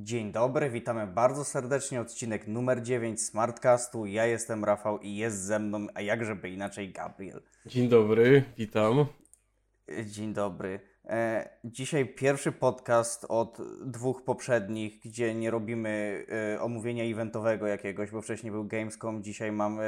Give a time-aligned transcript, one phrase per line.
[0.00, 2.00] Dzień dobry, witamy bardzo serdecznie.
[2.00, 4.06] Odcinek numer 9 Smartcastu.
[4.06, 7.42] Ja jestem Rafał i jest ze mną, a jakżeby inaczej, Gabriel.
[7.66, 9.06] Dzień dobry, witam.
[10.06, 10.80] Dzień dobry.
[11.04, 16.24] E, dzisiaj pierwszy podcast od dwóch poprzednich, gdzie nie robimy
[16.54, 19.84] e, omówienia eventowego jakiegoś, bo wcześniej był Gamescom, dzisiaj mamy,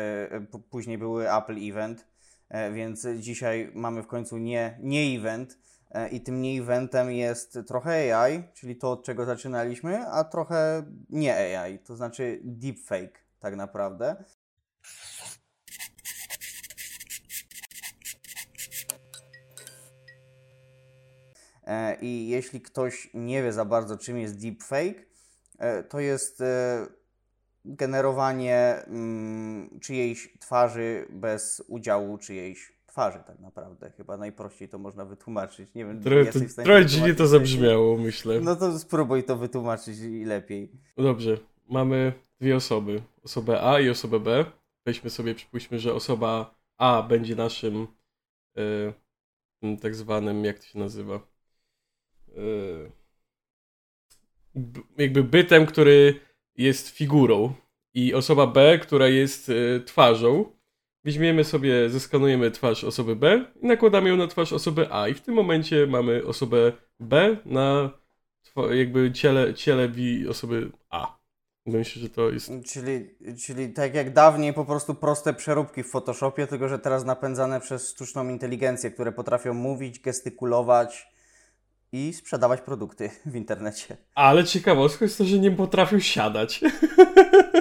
[0.52, 2.06] e, później były Apple Event,
[2.48, 5.58] e, więc dzisiaj mamy w końcu nie, nie event.
[5.90, 10.82] E, I tym nie eventem jest trochę AI, czyli to od czego zaczynaliśmy, a trochę
[11.10, 14.24] nie AI, to znaczy deepfake tak naprawdę.
[21.64, 25.06] E, I jeśli ktoś nie wie za bardzo, czym jest deepfake,
[25.58, 26.42] e, to jest
[27.64, 33.90] generowanie mm, czyjejś twarzy bez udziału czyjejś twarzy, tak naprawdę.
[33.96, 35.74] Chyba najprościej to można wytłumaczyć.
[35.74, 38.40] Nie wiem, Trochę, jesteś w stanie trochę dziwnie to zabrzmiało, myślę.
[38.40, 40.70] No to spróbuj to wytłumaczyć i lepiej.
[40.96, 43.02] No dobrze, mamy dwie osoby.
[43.24, 44.44] Osobę A i osobę B.
[44.86, 47.86] Weźmy sobie, przypuśćmy, że osoba A będzie naszym
[49.62, 51.20] e, tak zwanym, jak to się nazywa?
[52.36, 52.40] E,
[54.98, 56.20] jakby bytem, który
[56.56, 57.52] jest figurą
[57.94, 60.59] i osoba B, która jest e, twarzą.
[61.04, 65.20] Weźmiemy sobie, zeskanujemy twarz osoby B i nakładamy ją na twarz osoby A i w
[65.20, 67.90] tym momencie mamy osobę B na
[68.70, 69.88] jakby ciele, ciele
[70.28, 71.20] osoby A.
[71.66, 76.46] Myślę, że to jest Czyli, czyli tak jak dawniej po prostu proste przeróbki w Photoshopie,
[76.46, 81.06] tylko że teraz napędzane przez sztuczną inteligencję, które potrafią mówić, gestykulować
[81.92, 83.96] i sprzedawać produkty w internecie.
[84.14, 86.60] Ale ciekawostka jest to, że nie potrafią siadać.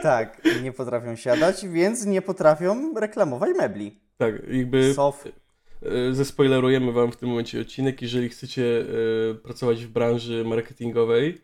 [0.01, 3.99] Tak, nie potrafią siadać, więc nie potrafią reklamować mebli.
[4.17, 5.25] tak, jakby Sof.
[5.27, 8.85] e, zespoilerujemy wam w tym momencie odcinek, jeżeli chcecie
[9.31, 11.41] e, pracować w branży marketingowej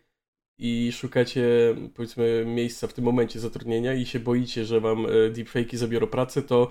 [0.58, 5.78] i szukacie powiedzmy miejsca w tym momencie zatrudnienia i się boicie, że wam e, deepfake'i
[5.78, 6.68] zabiorą pracę, to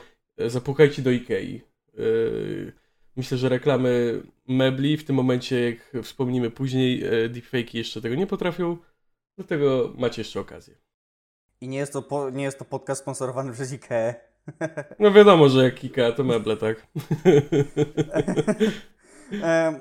[0.47, 1.61] zapukajcie do Ikei.
[3.17, 8.27] Myślę, że reklamy mebli w tym momencie, jak wspomnimy później, e, deepfake'i jeszcze tego nie
[8.27, 8.77] potrafią,
[9.37, 10.75] dlatego macie jeszcze okazję.
[11.61, 14.15] I nie jest, to po, nie jest to podcast sponsorowany przez IKEA.
[14.99, 16.87] No wiadomo, że jak Ikea to meble, tak?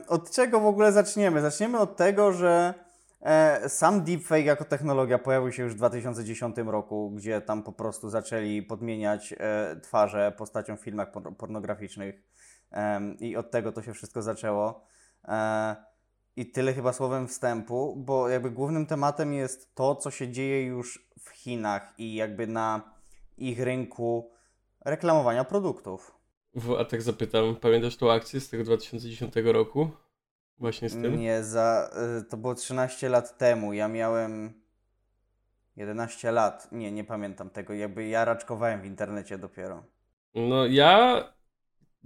[0.08, 1.42] Od czego w ogóle zaczniemy?
[1.42, 2.74] Zaczniemy od tego, że
[3.22, 8.10] e, sam deepfake jako technologia pojawił się już w 2010 roku, gdzie tam po prostu
[8.10, 12.16] zaczęli podmieniać e, twarze postaciom w filmach por- pornograficznych
[13.20, 14.86] i od tego to się wszystko zaczęło.
[15.26, 15.76] E,
[16.36, 21.08] I tyle chyba słowem wstępu, bo jakby głównym tematem jest to, co się dzieje już
[21.20, 22.94] w Chinach i jakby na
[23.38, 24.32] ich rynku
[24.86, 26.12] reklamowania produktów.
[26.56, 29.90] W- A tak zapytam, pamiętasz tą akcję z tego 2010 roku?
[30.60, 31.20] Właśnie z tym?
[31.20, 31.90] Nie, za,
[32.20, 33.74] y, to było 13 lat temu.
[33.74, 34.62] Ja miałem
[35.76, 36.68] 11 lat.
[36.72, 37.74] Nie, nie pamiętam tego.
[37.74, 39.84] Jakby ja raczkowałem w internecie dopiero.
[40.36, 41.24] No ja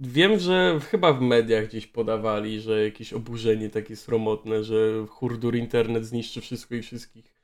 [0.00, 6.06] wiem, że chyba w mediach gdzieś podawali, że jakieś oburzenie takie sromotne, że hurdur internet
[6.06, 7.38] zniszczy wszystko i wszystkich.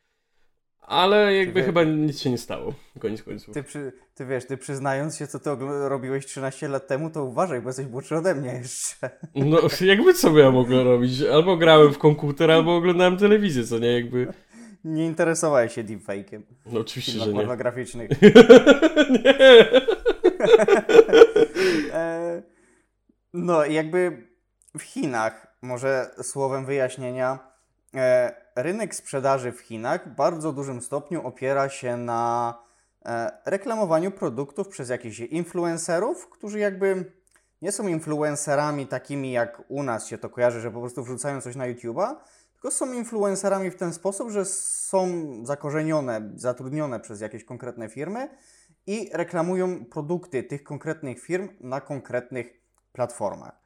[0.81, 3.54] Ale jakby Ty- chyba nic się nie stało, koniec końców.
[3.54, 5.50] Ty, przy, ty wiesz, ty przyznając się, co ty
[5.88, 9.10] robiłeś 13 lat temu, to uważaj, bo jesteś młodszy ode mnie jeszcze.
[9.34, 11.22] No jakby co ja mogłem robić?
[11.22, 13.92] Albo grałem w komputer, albo oglądałem telewizję, co nie?
[13.92, 14.26] Jakby...
[14.84, 17.34] Nie interesowałeś się deepfake'iem No oczywiście, że nie.
[17.34, 18.10] pornograficznych.
[19.25, 19.66] nie.
[23.32, 24.28] No, jakby
[24.78, 27.38] w Chinach, może słowem wyjaśnienia,
[27.94, 32.54] e, rynek sprzedaży w Chinach w bardzo dużym stopniu opiera się na
[33.04, 37.12] e, reklamowaniu produktów przez jakichś influencerów, którzy jakby
[37.62, 41.56] nie są influencerami takimi jak u nas się to kojarzy, że po prostu wrzucają coś
[41.56, 42.15] na YouTube'a,
[42.53, 45.09] tylko są influencerami w ten sposób, że są
[45.42, 48.28] zakorzenione, zatrudnione przez jakieś konkretne firmy
[48.87, 52.61] i reklamują produkty tych konkretnych firm na konkretnych
[52.93, 53.65] platformach.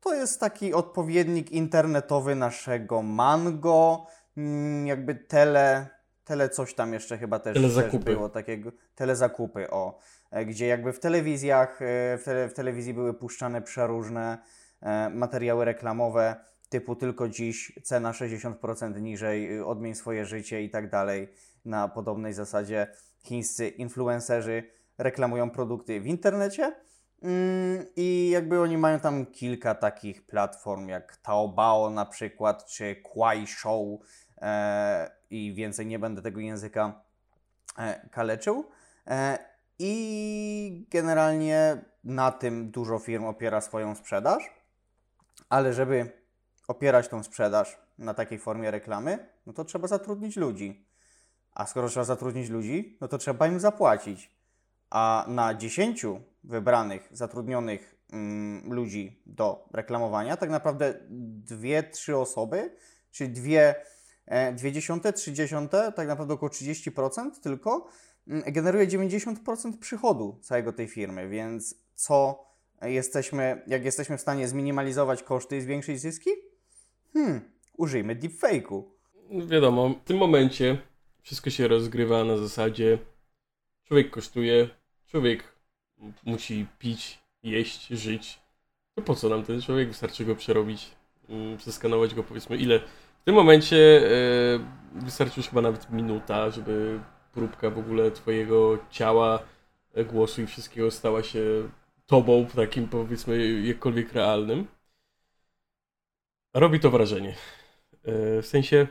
[0.00, 5.88] To jest taki odpowiednik internetowy naszego Mango, mm, jakby tele,
[6.24, 9.98] tele coś tam jeszcze chyba też, też było takiego, telezakupy, o,
[10.30, 14.38] e, gdzie jakby w telewizjach, e, w, tele, w telewizji były puszczane przeróżne
[14.80, 16.36] e, materiały reklamowe,
[16.70, 21.28] typu tylko dziś cena 60% niżej, y, odmień swoje życie i tak dalej.
[21.64, 22.86] Na podobnej zasadzie
[23.22, 26.72] chińscy influencerzy reklamują produkty w internecie.
[27.22, 34.00] Mm, I jakby oni mają tam kilka takich platform, jak Taobao na przykład, czy Kuaishou
[34.42, 37.02] e, i więcej nie będę tego języka
[37.78, 38.64] e, kaleczył.
[39.06, 39.38] E,
[39.78, 44.50] I generalnie na tym dużo firm opiera swoją sprzedaż,
[45.48, 46.12] ale żeby
[46.68, 50.86] opierać tą sprzedaż na takiej formie reklamy, no to trzeba zatrudnić ludzi.
[51.54, 54.30] A skoro trzeba zatrudnić ludzi, no to trzeba im zapłacić.
[54.90, 56.06] A na 10
[56.44, 60.94] wybranych, zatrudnionych mm, ludzi do reklamowania, tak naprawdę
[61.44, 62.76] dwie, trzy osoby,
[63.10, 63.74] czyli dwie,
[64.26, 67.88] e, dwie dziesiąte, trzy dziesiąte, tak naprawdę około 30% tylko,
[68.28, 72.44] mm, generuje 90% przychodu całego tej firmy, więc co
[72.82, 76.30] jesteśmy, jak jesteśmy w stanie zminimalizować koszty i zwiększyć zyski?
[77.12, 77.40] Hmm,
[77.76, 78.82] użyjmy deepfake'u.
[79.46, 80.78] Wiadomo, w tym momencie
[81.22, 82.98] wszystko się rozgrywa na zasadzie
[83.84, 84.68] człowiek kosztuje,
[85.06, 85.44] człowiek
[86.24, 88.38] musi pić, jeść, żyć.
[88.94, 89.88] To po co nam ten człowiek?
[89.88, 90.90] Wystarczy go przerobić,
[91.28, 92.78] mm, przeskanować go powiedzmy ile.
[93.20, 97.00] W tym momencie e, wystarczy już chyba nawet minuta, żeby
[97.32, 99.42] próbka w ogóle twojego ciała,
[99.94, 101.40] e, głosu i wszystkiego stała się
[102.06, 104.66] tobą takim powiedzmy jakkolwiek realnym.
[106.54, 107.34] Robi to wrażenie.
[108.04, 108.86] E, w sensie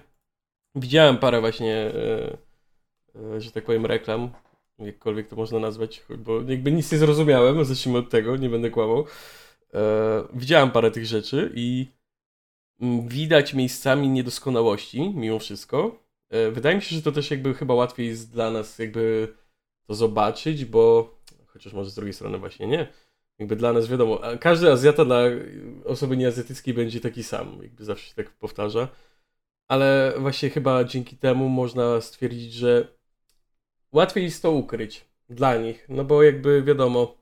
[0.75, 2.37] widziałem parę właśnie, e,
[3.35, 4.31] e, że tak powiem, reklam,
[4.79, 9.05] jakkolwiek to można nazwać, bo jakby nic nie zrozumiałem, zacznijmy od tego, nie będę kłamał.
[10.33, 11.87] Widziałem parę tych rzeczy i
[12.81, 16.03] mm, widać miejscami niedoskonałości mimo wszystko.
[16.51, 19.33] Wydaje mi się, że to też jakby chyba łatwiej jest dla nas jakby
[19.87, 21.13] to zobaczyć, bo
[21.45, 22.87] chociaż może z drugiej strony właśnie nie
[23.39, 25.21] jakby dla nas wiadomo, każdy Azjata dla
[25.85, 28.87] osoby nieazjatyckiej będzie taki sam, jakby zawsze się tak powtarza.
[29.69, 32.87] Ale właśnie chyba dzięki temu można stwierdzić, że
[33.91, 37.17] łatwiej jest to ukryć dla nich, no bo jakby wiadomo,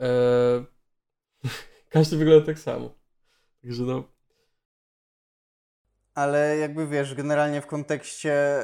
[0.00, 0.64] e...
[1.88, 2.94] każdy wygląda tak samo.
[3.62, 4.04] Także no,
[6.14, 8.60] ale jakby wiesz, generalnie w kontekście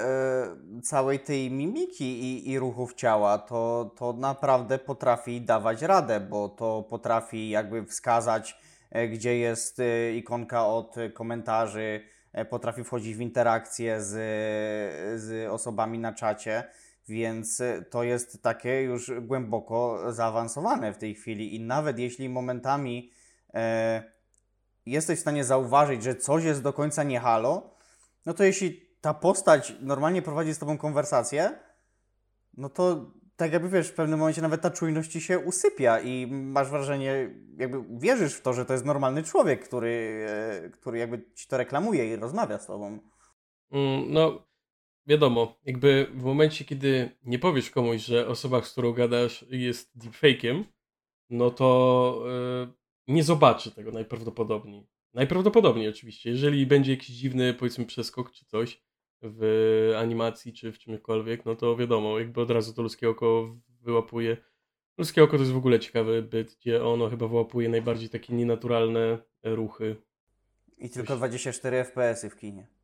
[0.78, 6.48] y, całej tej mimiki i, i ruchów ciała, to, to naprawdę potrafi dawać radę, bo
[6.48, 8.58] to potrafi jakby wskazać,
[8.96, 9.82] y, gdzie jest
[10.14, 12.00] ikonka od komentarzy,
[12.44, 14.12] potrafi wchodzić w interakcje z,
[15.20, 16.64] z osobami na czacie,
[17.08, 21.54] więc to jest takie już głęboko zaawansowane w tej chwili.
[21.54, 23.10] I nawet jeśli momentami
[24.86, 27.70] jesteś w stanie zauważyć, że coś jest do końca nie halo,
[28.26, 31.58] no to jeśli ta postać normalnie prowadzi z tobą konwersację,
[32.56, 36.26] no to tak jakby wiesz, w pewnym momencie nawet ta czujność ci się usypia i
[36.26, 41.24] masz wrażenie, jakby wierzysz w to, że to jest normalny człowiek, który, e, który jakby
[41.34, 42.98] ci to reklamuje i rozmawia z tobą.
[43.70, 44.46] Mm, no,
[45.06, 50.64] wiadomo, jakby w momencie, kiedy nie powiesz komuś, że osoba, z którą gadasz jest deepfake'iem,
[51.30, 52.22] no to
[53.06, 54.86] yy, nie zobaczy tego najprawdopodobniej.
[55.14, 56.30] Najprawdopodobniej oczywiście.
[56.30, 58.85] Jeżeli będzie jakiś dziwny, powiedzmy, przeskok czy coś
[59.22, 64.36] w animacji czy w czymkolwiek, no to wiadomo, jakby od razu to ludzkie oko wyłapuje.
[64.98, 69.18] Ludzkie oko to jest w ogóle ciekawy byt, gdzie ono chyba wyłapuje najbardziej takie nienaturalne
[69.42, 69.96] ruchy.
[70.78, 72.66] I tylko 24 FPS-y w kinie.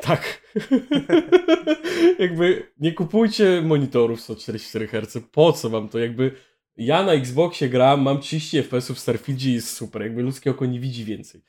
[0.00, 0.42] Tak.
[2.18, 5.18] jakby nie kupujcie monitorów 144 Hz.
[5.32, 5.98] Po co wam to?
[5.98, 6.34] Jakby
[6.76, 10.66] ja na Xboxie gram, mam 30 FPS w Starfieldzie i jest super, jakby ludzkie oko
[10.66, 11.40] nie widzi więcej.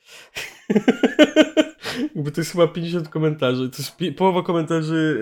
[2.14, 5.20] jakby to jest chyba 50 komentarzy, to jest połowa komentarzy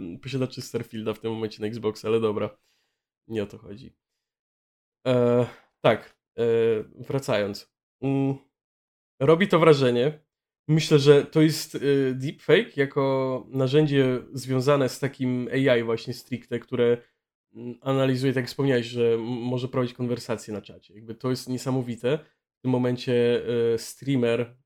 [0.00, 2.58] yy, posiadaczy Starfielda w tym momencie na Xbox, ale dobra,
[3.28, 3.92] nie o to chodzi.
[5.06, 5.46] E,
[5.80, 6.42] tak, e,
[6.98, 7.72] wracając.
[8.02, 8.34] Mm,
[9.20, 10.20] robi to wrażenie.
[10.68, 16.96] Myślę, że to jest y, deepfake jako narzędzie związane z takim AI właśnie stricte, które
[17.80, 20.94] analizuje, tak jak wspomniałeś, że może prowadzić konwersacje na czacie.
[20.94, 22.18] Jakby to jest niesamowite.
[22.58, 23.42] W tym momencie
[23.74, 24.56] e, streamer,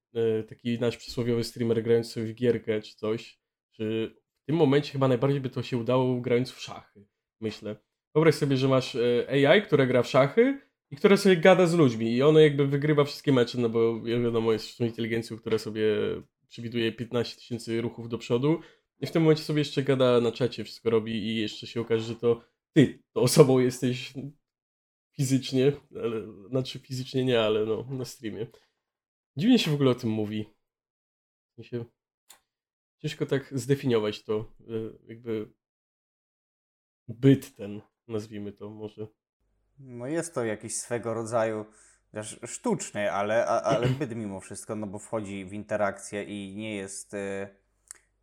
[0.49, 3.39] taki nasz przysłowiowy streamer grając sobie w gierkę czy coś,
[3.71, 7.07] czy w tym momencie chyba najbardziej by to się udało grając w szachy,
[7.41, 7.77] myślę.
[8.15, 11.75] Wyobraź sobie, że masz e, AI, które gra w szachy i które sobie gada z
[11.75, 15.85] ludźmi i ono jakby wygrywa wszystkie mecze, no bo wiadomo, jest sztuczną inteligencją, która sobie
[16.49, 18.61] przewiduje 15 tysięcy ruchów do przodu
[19.01, 22.05] i w tym momencie sobie jeszcze gada na czacie, wszystko robi i jeszcze się okaże,
[22.05, 24.13] że to ty tą osobą jesteś
[25.17, 28.47] fizycznie, ale, znaczy fizycznie nie, ale no, na streamie.
[29.37, 30.51] Dziwnie się w ogóle o tym mówi.
[31.57, 31.85] Sensie,
[32.99, 34.73] ciężko tak zdefiniować to, e,
[35.09, 35.53] jakby
[37.09, 39.07] byt ten, nazwijmy to może.
[39.79, 41.65] No jest to jakiś swego rodzaju
[42.47, 47.49] sztuczny, ale, ale byt mimo wszystko, no bo wchodzi w interakcję i nie jest y,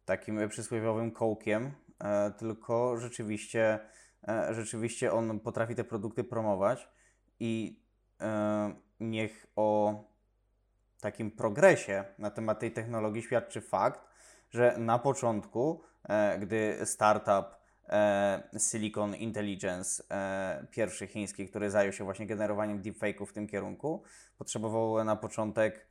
[0.06, 1.72] takim przysłowiowym kołkiem, y,
[2.40, 3.80] tylko rzeczywiście
[4.28, 6.90] E, rzeczywiście on potrafi te produkty promować
[7.40, 7.82] i
[9.00, 9.96] niech o
[11.02, 14.02] takim progresie na temat tej technologii świadczy fakt,
[14.50, 17.62] że na początku, e, gdy startup
[18.58, 20.04] Silicon Intelligence,
[20.72, 24.04] pierwszy chiński, który zajął się właśnie generowaniem deepfake'ów w tym kierunku,
[24.38, 25.88] potrzebował na początek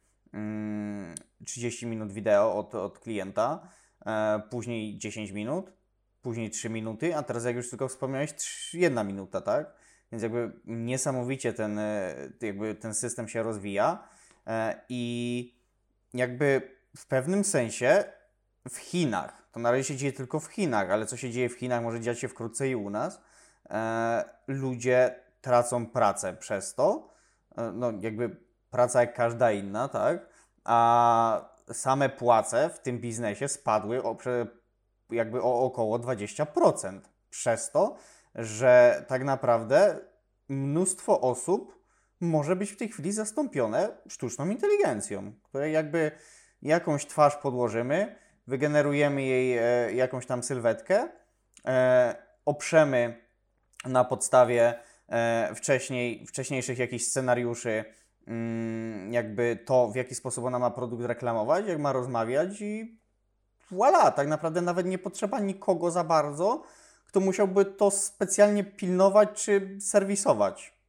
[1.44, 3.68] 30 mm, minut wideo od, od klienta,
[4.06, 5.72] e, później 10 minut,
[6.22, 9.74] później 3 minuty, a teraz jak już tylko wspomniałeś, 3, 1 minuta, tak?
[10.12, 14.19] Więc jakby niesamowicie ten, e, jakby ten system się rozwija e,
[14.88, 15.54] i
[16.14, 18.04] jakby w pewnym sensie
[18.68, 21.58] w Chinach, to na razie się dzieje tylko w Chinach, ale co się dzieje w
[21.58, 23.20] Chinach może dziać się wkrótce i u nas,
[23.70, 27.08] e, ludzie tracą pracę przez to,
[27.56, 28.36] e, no jakby
[28.70, 30.28] praca jak każda inna, tak?
[30.64, 34.16] A same płace w tym biznesie spadły o,
[35.10, 37.96] jakby o około 20% przez to,
[38.34, 39.98] że tak naprawdę
[40.48, 41.79] mnóstwo osób
[42.20, 46.10] może być w tej chwili zastąpione sztuczną inteligencją, której jakby
[46.62, 51.08] jakąś twarz podłożymy, wygenerujemy jej e, jakąś tam sylwetkę,
[51.66, 53.24] e, oprzemy
[53.84, 54.74] na podstawie
[55.08, 57.84] e, wcześniej, wcześniejszych jakichś scenariuszy,
[58.26, 63.00] mm, jakby to, w jaki sposób ona ma produkt reklamować, jak ma rozmawiać i
[63.72, 66.62] voilà, tak naprawdę nawet nie potrzeba nikogo za bardzo,
[67.06, 70.79] kto musiałby to specjalnie pilnować czy serwisować.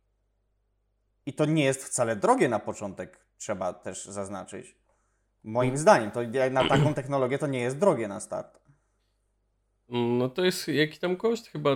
[1.25, 4.75] I to nie jest wcale drogie na początek, trzeba też zaznaczyć.
[5.43, 6.19] Moim zdaniem, to
[6.51, 8.59] na taką technologię to nie jest drogie na start.
[9.89, 11.47] No to jest jaki tam koszt?
[11.47, 11.69] Chyba.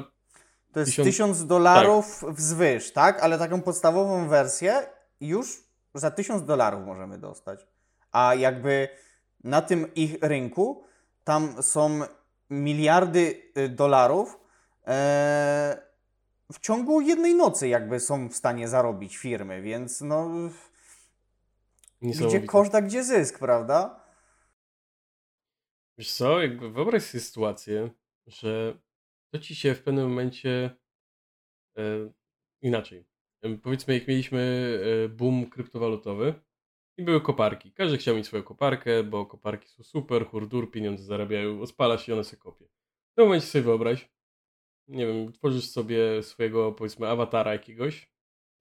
[0.71, 2.29] To jest 1000 dolarów tak.
[2.29, 3.19] wzwyż, tak?
[3.19, 4.87] Ale taką podstawową wersję
[5.21, 7.67] już za 1000 dolarów możemy dostać.
[8.11, 8.89] A jakby
[9.43, 10.83] na tym ich rynku
[11.23, 11.99] tam są
[12.49, 14.39] miliardy y, dolarów
[14.87, 15.77] e,
[16.53, 20.29] w ciągu jednej nocy jakby są w stanie zarobić firmy, więc no
[22.01, 24.05] gdzie koszt, a gdzie zysk, prawda?
[25.97, 27.89] Wiesz co, jakby wyobraź sobie sytuację,
[28.27, 28.79] że
[29.33, 30.77] to ci się w pewnym momencie
[31.77, 31.81] e,
[32.61, 33.05] inaczej.
[33.63, 36.33] Powiedzmy, jak mieliśmy e, boom kryptowalutowy
[36.97, 37.71] i były koparki.
[37.71, 42.13] Każdy chciał mieć swoją koparkę, bo koparki są super, hurdur, pieniądze zarabiają, odpala się i
[42.15, 42.65] one sobie kopie.
[43.11, 44.09] W tym momencie sobie wyobraź,
[44.87, 48.09] nie wiem, tworzysz sobie swojego, powiedzmy, awatara jakiegoś,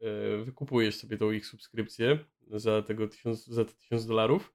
[0.01, 2.19] e, wykupujesz sobie tą ich subskrypcję
[2.51, 4.55] za tego tysiąc, za te tysiąc dolarów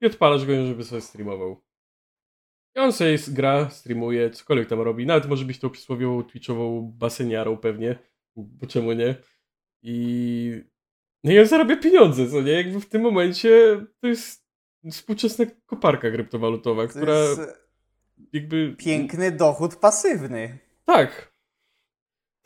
[0.00, 1.62] i odpalasz go, żeby sobie streamował.
[2.76, 5.06] I on sobie gra, streamuje, cokolwiek tam robi.
[5.06, 7.98] Nawet może być tą przysłowiową twitchową baseniarą pewnie,
[8.36, 9.14] bo czemu nie?
[9.82, 10.62] I
[11.24, 12.52] no i on zarabia pieniądze, co nie?
[12.52, 14.46] Jakby w tym momencie to jest
[14.90, 17.14] współczesna koparka kryptowalutowa, to która
[18.32, 18.74] jakby...
[18.78, 20.58] Piękny dochód pasywny.
[20.84, 21.32] Tak.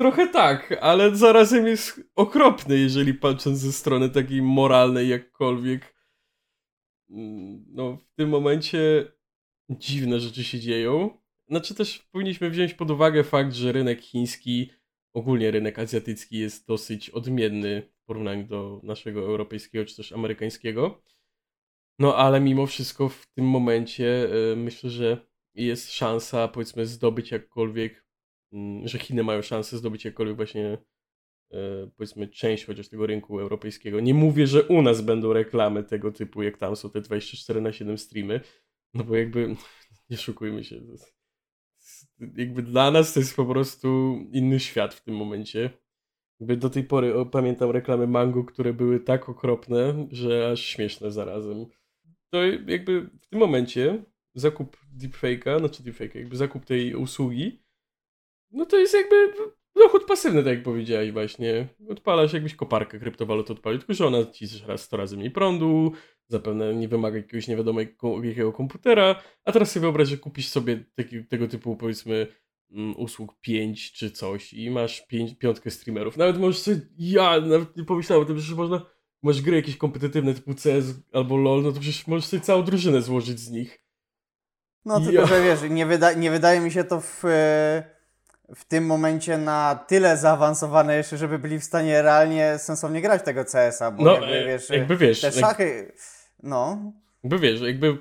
[0.01, 5.95] Trochę tak, ale zarazem jest okropny, jeżeli patrząc ze strony takiej moralnej jakkolwiek.
[7.69, 9.13] No, w tym momencie
[9.71, 11.19] dziwne rzeczy się dzieją.
[11.49, 14.71] Znaczy też powinniśmy wziąć pod uwagę fakt, że rynek chiński,
[15.13, 21.03] ogólnie rynek azjatycki jest dosyć odmienny w porównaniu do naszego europejskiego czy też amerykańskiego.
[21.99, 28.06] No ale mimo wszystko w tym momencie y, myślę, że jest szansa powiedzmy zdobyć jakkolwiek
[28.85, 30.79] że Chiny mają szansę zdobyć jakkolwiek właśnie
[31.53, 34.01] e, powiedzmy część chociaż tego rynku europejskiego.
[34.01, 37.73] Nie mówię, że u nas będą reklamy tego typu, jak tam są te 24 na
[37.73, 38.41] 7 streamy,
[38.95, 39.57] no bo jakby
[40.11, 40.81] nie szukujmy się.
[42.37, 45.71] Jakby dla nas to jest po prostu inny świat w tym momencie.
[46.41, 51.11] Jakby do tej pory o, pamiętam reklamy Mango, które były tak okropne, że aż śmieszne
[51.11, 51.67] zarazem.
[52.31, 57.66] To jakby w tym momencie zakup deepfake'a, znaczy deepfake'a, jakby zakup tej usługi
[58.57, 59.17] no to jest jakby
[59.77, 61.69] dochód pasywny, tak jak powiedziałeś właśnie.
[61.89, 65.93] Odpalasz jakbyś koparkę kryptowalut odpalił, tylko że ona ci raz 100 razy mniej prądu,
[66.29, 67.81] zapewne nie wymaga jakiegoś nie wiadomo
[68.23, 72.27] jakiego komputera, a teraz sobie wyobraź, że kupisz sobie taki, tego typu powiedzmy
[72.71, 76.17] mm, usług 5 czy coś i masz pięć, piątkę streamerów.
[76.17, 78.87] Nawet możesz sobie, ja nawet nie pomyślałem o tym, że można,
[79.23, 83.03] masz gry jakieś kompetytywne typu CS albo LoL, no to przecież możesz sobie całą drużynę
[83.03, 83.83] złożyć z nich.
[84.85, 85.27] No tylko, ja.
[85.27, 87.23] że wiesz, nie, wyda nie wydaje mi się to w...
[87.25, 87.96] Yy
[88.55, 93.45] w tym momencie na tyle zaawansowane jeszcze, żeby byli w stanie realnie sensownie grać tego
[93.45, 95.93] CS-a, bo no, jakby, e, wiesz, jakby wiesz, te szachy,
[96.43, 96.93] no.
[97.25, 97.99] Jakby wiesz, jakby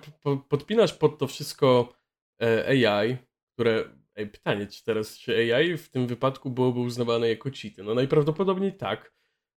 [0.49, 1.93] podpinasz pod to wszystko
[2.41, 3.17] e, AI,
[3.53, 3.83] które,
[4.15, 7.83] ej, pytanie, czy teraz, czy AI w tym wypadku byłoby uznawane jako cheaty?
[7.83, 9.13] No najprawdopodobniej tak,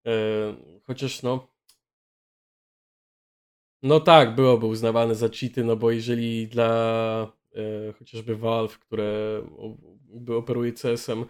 [0.06, 0.10] e,
[0.86, 1.48] chociaż no,
[3.82, 9.42] no tak, byłoby uznawane za cheaty, no bo jeżeli dla E, chociażby Valve, które
[10.12, 11.24] jakby operuje CS-em,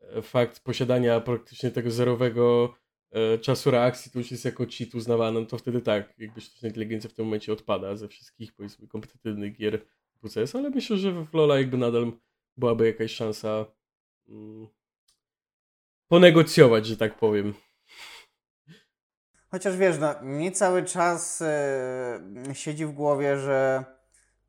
[0.00, 2.74] e, fakt posiadania praktycznie tego zerowego
[3.10, 6.68] e, czasu reakcji to już jest jako cheat uznawany, no to wtedy tak, jakby sztuczna
[6.68, 9.80] inteligencja w tym momencie odpada ze wszystkich powiedzmy kompetywnych gier
[10.34, 12.12] CS, ale myślę, że w Lola jakby nadal
[12.56, 13.66] byłaby jakaś szansa
[14.28, 14.66] mm,
[16.08, 17.54] ponegocjować, że tak powiem.
[19.50, 21.42] Chociaż wiesz, no, mi cały czas
[22.46, 23.84] yy, siedzi w głowie, że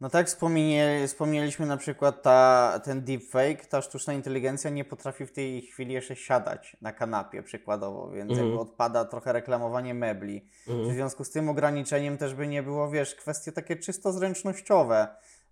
[0.01, 5.31] No tak wspomnieli, wspomnieliśmy na przykład ta, ten deepfake, ta sztuczna inteligencja nie potrafi w
[5.31, 8.47] tej chwili jeszcze siadać na kanapie przykładowo, więc Mhm.
[8.47, 10.45] jakby odpada trochę reklamowanie mebli.
[10.67, 10.93] W Mhm.
[10.95, 15.07] związku z tym ograniczeniem też by nie było, wiesz, kwestie takie czysto zręcznościowe.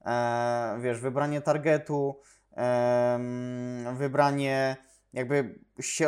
[0.06, 2.20] E, wiesz, wybranie targetu,
[2.56, 4.76] em, wybranie
[5.14, 5.60] jakby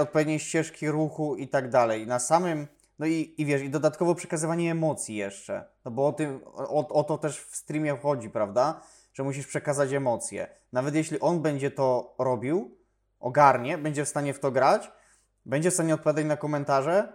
[0.01, 2.07] odpowiedniej ścieżki ruchu i tak dalej.
[2.07, 2.67] Na samym,
[2.99, 5.65] no i, i wiesz, i dodatkowo przekazywanie emocji jeszcze.
[5.85, 8.81] No bo o, tym, o, o to też w streamie chodzi, prawda?
[9.13, 10.47] Że musisz przekazać emocje.
[10.71, 12.77] Nawet jeśli on będzie to robił,
[13.19, 14.91] ogarnie, będzie w stanie w to grać,
[15.45, 17.13] będzie w stanie odpowiadać na komentarze,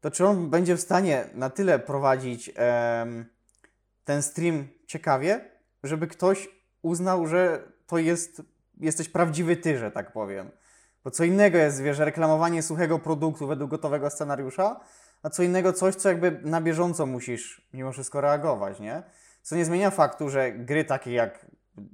[0.00, 3.26] to czy on będzie w stanie na tyle prowadzić em,
[4.04, 5.50] ten stream ciekawie,
[5.82, 6.48] żeby ktoś
[6.82, 8.42] uznał, że to jest,
[8.80, 10.50] jesteś prawdziwy ty, że tak powiem.
[11.04, 14.80] Bo co innego jest, wiesz, reklamowanie suchego produktu według gotowego scenariusza,
[15.26, 19.02] a co innego coś, co jakby na bieżąco musisz mimo wszystko reagować, nie?
[19.42, 21.46] Co nie zmienia faktu, że gry takie jak,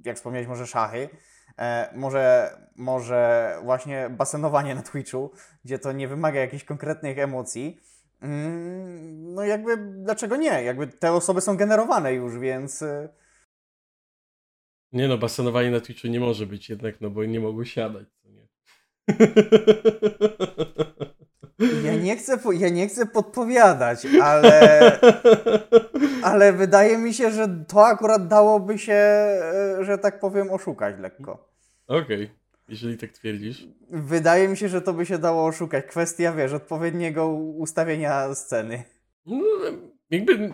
[0.05, 1.09] jak wspomniałeś, może szachy,
[1.57, 5.31] e, może, może właśnie basenowanie na Twitchu,
[5.65, 7.79] gdzie to nie wymaga jakichś konkretnych emocji,
[8.21, 10.63] mm, no jakby dlaczego nie?
[10.63, 12.81] Jakby te osoby są generowane już, więc...
[12.81, 13.09] e,
[14.91, 18.47] Nie no, basenowanie na Twitchu nie może być jednak, no bo nie mogło siadać, nie?
[21.59, 24.99] Ja nie chcę, ja nie chcę podpowiadać, ale,
[26.23, 31.49] ale wydaje mi się, że to akurat dałoby się, e, że tak powiem, oszukać lekko.
[31.87, 32.31] Okej,
[32.67, 33.67] jeżeli tak twierdzisz.
[33.89, 35.85] Wydaje mi się, że to by się dało oszukać.
[35.85, 38.83] Kwestia, wiesz, odpowiedniego ustawienia sceny.
[39.25, 39.43] No,
[40.09, 40.53] jakby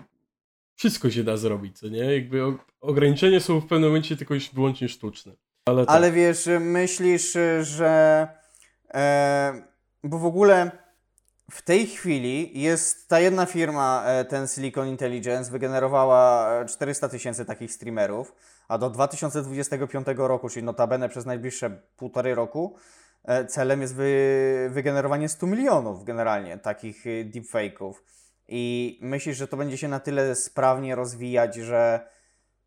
[0.76, 2.16] wszystko się da zrobić, co nie?
[2.16, 2.42] Jakby
[2.82, 5.32] ograniczenia są w pewnym momencie tylko już wyłącznie sztuczne.
[5.66, 5.96] Ale, tak.
[5.96, 8.28] Ale wiesz, myślisz, że.
[8.94, 9.62] E,
[10.04, 10.72] bo w ogóle
[11.52, 17.46] w tej chwili jest ta jedna firma, e, ten Silicon Intelligence, wygenerowała e, 400 tysięcy
[17.46, 18.36] takich streamerów,
[18.68, 22.76] a do 2025 roku, czyli notabene przez najbliższe półtorej roku,
[23.24, 27.94] e, celem jest wy, wygenerowanie 100 milionów generalnie takich e, deepfake'ów.
[28.48, 32.10] I myślisz, że to będzie się na tyle sprawnie rozwijać, że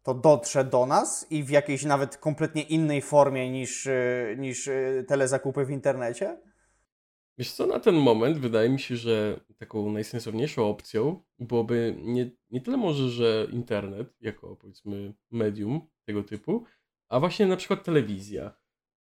[0.02, 3.88] to dotrze do nas i w jakiejś nawet kompletnie innej formie niż,
[4.36, 4.70] niż
[5.08, 6.36] telezakupy w internecie?
[7.38, 12.60] Wiesz co, na ten moment wydaje mi się, że taką najsensowniejszą opcją byłoby nie, nie
[12.60, 16.64] tyle może, że internet, jako powiedzmy medium tego typu,
[17.08, 18.54] a właśnie na przykład telewizja.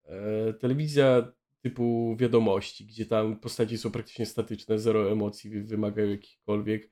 [0.05, 6.89] E, telewizja typu wiadomości, gdzie tam postaci są praktycznie statyczne, zero emocji, wy- wymagają jakichkolwiek.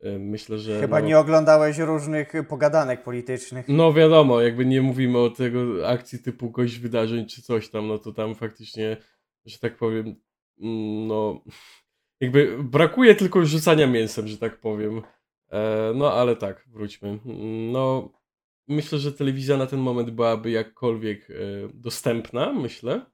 [0.00, 0.80] E, myślę, że.
[0.80, 3.68] Chyba no, nie oglądałeś różnych pogadanek politycznych.
[3.68, 7.98] No wiadomo, jakby nie mówimy o tego akcji typu gość wydarzeń czy coś tam, no
[7.98, 8.96] to tam faktycznie,
[9.46, 10.16] że tak powiem,
[10.58, 11.44] no
[12.20, 15.02] jakby brakuje tylko rzucania mięsem, że tak powiem.
[15.50, 17.18] E, no ale tak, wróćmy.
[17.72, 18.12] No
[18.68, 21.34] myślę, że telewizja na ten moment byłaby jakkolwiek e,
[21.74, 23.06] dostępna, myślę.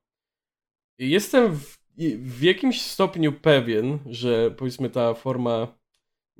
[0.99, 1.79] Jestem w,
[2.17, 5.80] w jakimś stopniu pewien, że powiedzmy ta forma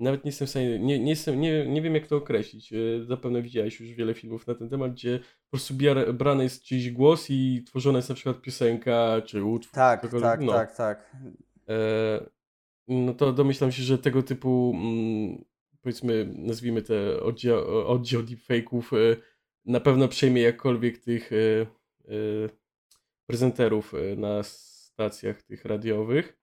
[0.01, 2.73] nawet nie jestem w stanie, nie, nie, jestem, nie, nie wiem jak to określić.
[2.73, 5.75] E, Zapewne widziałeś już wiele filmów na ten temat, gdzie po prostu
[6.15, 9.75] brany jest czyjś głos i tworzona jest na przykład piosenka czy utwór.
[9.75, 10.31] Tak, cokolwiek.
[10.31, 10.53] tak, no.
[10.53, 11.17] tak, tak.
[11.69, 12.21] E,
[12.89, 15.45] no to domyślam się, że tego typu, mm,
[15.83, 19.17] powiedzmy, nazwijmy te oddział, oddział deepfake'ów e,
[19.65, 22.49] na pewno przejmie jakkolwiek tych e, e,
[23.27, 26.40] prezenterów e, na stacjach tych radiowych.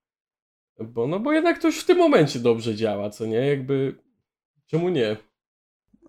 [0.79, 3.47] Bo, no bo jednak to już w tym momencie dobrze działa, co nie?
[3.47, 3.95] Jakby,
[4.67, 5.17] czemu nie?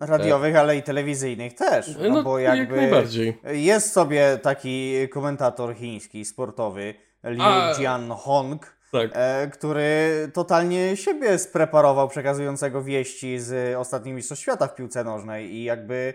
[0.01, 1.97] Radiowych, ale i telewizyjnych też.
[2.01, 3.37] No, No, bo jak jakby najbardziej.
[3.53, 9.09] jest sobie taki komentator chiński, sportowy, Liu A- Jianhong, Tak.
[9.13, 10.01] e, który
[10.33, 16.13] totalnie siebie spreparował przekazującego wieści z ostatnich mistrzostw świata w piłce nożnej i jakby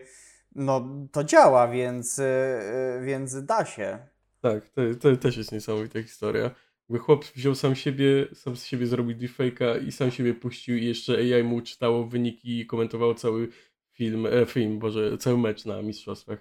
[0.55, 3.99] no to działa, więc, e, więc da się.
[4.41, 6.51] Tak, to, to też jest niesamowita historia.
[6.89, 10.87] Jakby chłop wziął sam siebie, sam z siebie zrobił deepfake'a i sam siebie puścił i
[10.87, 13.49] jeszcze AI mu czytało wyniki i komentowało cały
[13.93, 16.39] film, e, film, boże, cały mecz na mistrzostwach.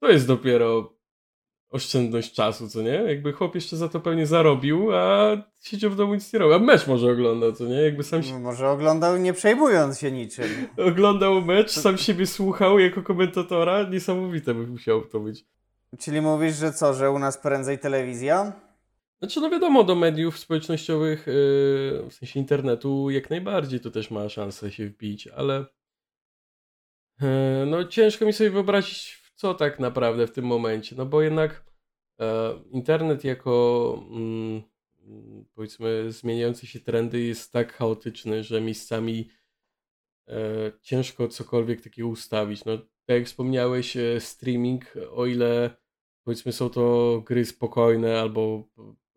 [0.00, 0.98] To jest dopiero
[1.70, 2.90] oszczędność czasu, co nie?
[2.90, 6.54] Jakby chłop jeszcze za to pewnie zarobił, a siedział w domu nic nie robił.
[6.54, 7.82] A mecz może oglądał, co nie?
[7.82, 10.46] Jakby sam się Może oglądał nie przejmując się niczym.
[10.88, 13.82] oglądał mecz, sam siebie słuchał jako komentatora.
[13.82, 15.44] Niesamowite by musiało to być.
[15.98, 18.52] Czyli mówisz, że co, że u nas prędzej telewizja?
[19.18, 21.32] Znaczy, no wiadomo, do mediów społecznościowych, yy,
[22.10, 25.66] w sensie internetu, jak najbardziej to też ma szansę się wbić, ale
[27.20, 27.26] yy,
[27.66, 31.64] no ciężko mi sobie wyobrazić, co tak naprawdę w tym momencie, no bo jednak
[32.20, 34.62] e, internet jako mm,
[35.54, 39.30] powiedzmy zmieniające się trendy jest tak chaotyczny, że miejscami
[40.28, 42.64] e, ciężko cokolwiek takiego ustawić.
[42.64, 45.76] No tak jak wspomniałeś, e, streaming, o ile
[46.24, 48.68] powiedzmy są to gry spokojne albo,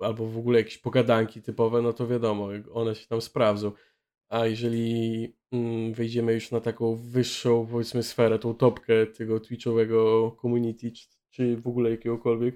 [0.01, 3.71] albo w ogóle jakieś pogadanki typowe, no to wiadomo, one się tam sprawdzą.
[4.29, 10.91] A jeżeli mm, wejdziemy już na taką wyższą, powiedzmy, sferę, tą topkę tego Twitchowego community,
[10.91, 12.55] czy, czy w ogóle jakiegokolwiek,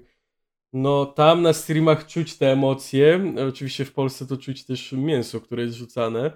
[0.72, 3.34] no tam na streamach czuć te emocje.
[3.48, 6.30] Oczywiście w Polsce to czuć też mięso, które jest rzucane.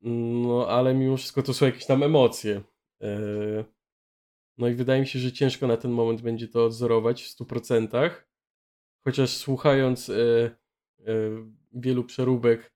[0.00, 2.62] No ale mimo wszystko to są jakieś tam emocje.
[3.02, 3.64] E,
[4.58, 8.10] no i wydaje mi się, że ciężko na ten moment będzie to odzorować w 100%.
[9.04, 11.14] Chociaż słuchając e, e,
[11.72, 12.74] wielu przeróbek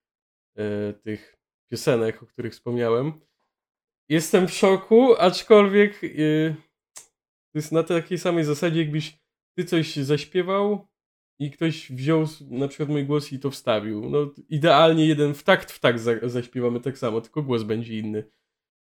[1.02, 1.36] tych
[1.70, 3.20] piosenek, o których wspomniałem,
[4.08, 6.00] jestem w szoku, aczkolwiek
[7.52, 9.18] to jest na takiej samej zasadzie, jakbyś
[9.56, 10.88] ty coś zaśpiewał
[11.38, 14.10] i ktoś wziął na przykład mój głos i to wstawił.
[14.10, 18.30] No idealnie jeden w takt w takt za, zaśpiewamy tak samo, tylko głos będzie inny.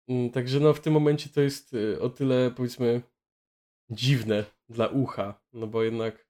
[0.07, 3.01] Mm, także no w tym momencie to jest o tyle powiedzmy
[3.89, 6.28] dziwne dla ucha, no bo jednak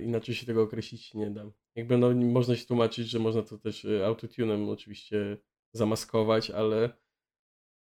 [0.00, 1.44] inaczej się tego określić nie da.
[1.74, 5.36] Jakby no można się tłumaczyć, że można to też y, autotunem oczywiście
[5.72, 6.90] zamaskować, ale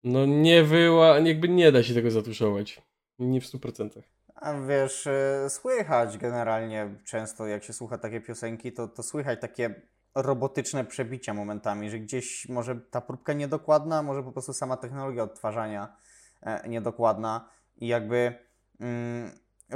[0.03, 2.81] no nie wyła, jakby nie da się tego zatuszować.
[3.19, 4.01] Nie w 100%.
[4.35, 9.81] A wiesz, y, słychać generalnie często, jak się słucha takie piosenki, to, to słychać takie
[10.15, 15.95] robotyczne przebicia momentami, że gdzieś może ta próbka niedokładna, może po prostu sama technologia odtwarzania
[16.41, 18.33] e, niedokładna i jakby
[18.79, 19.31] mm,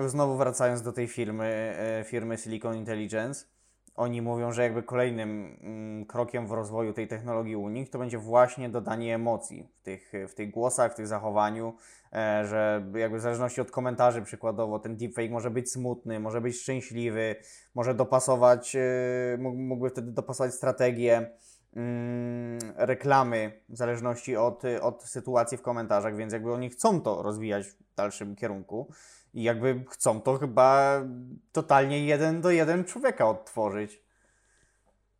[0.07, 3.45] znowu wracając do tej firmy, e, firmy Silicon Intelligence,
[3.95, 8.17] oni mówią, że jakby kolejnym mm, krokiem w rozwoju tej technologii u nich to będzie
[8.17, 11.75] właśnie dodanie emocji w tych, w tych głosach, w tych zachowaniu,
[12.13, 16.61] e, że jakby w zależności od komentarzy przykładowo ten deepfake może być smutny, może być
[16.61, 17.35] szczęśliwy,
[17.75, 21.29] może dopasować, e, mógłby wtedy dopasować strategię
[21.75, 27.67] mm, reklamy w zależności od, od sytuacji w komentarzach, więc jakby oni chcą to rozwijać
[27.67, 28.91] w dalszym kierunku.
[29.35, 31.01] I jakby chcą to chyba
[31.51, 34.01] totalnie jeden do jeden człowieka odtworzyć.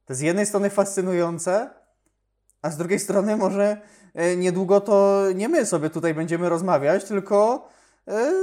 [0.06, 1.70] To z jednej strony fascynujące,
[2.62, 3.82] a z drugiej strony może
[4.14, 7.68] e, niedługo to nie my sobie tutaj będziemy rozmawiać, tylko
[8.08, 8.34] e,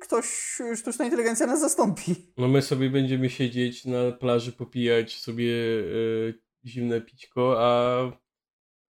[0.00, 2.14] ktoś, sztuczna inteligencja nas zastąpi.
[2.36, 6.32] No my sobie będziemy siedzieć na plaży, popijać sobie e,
[6.64, 8.02] zimne pićko, a,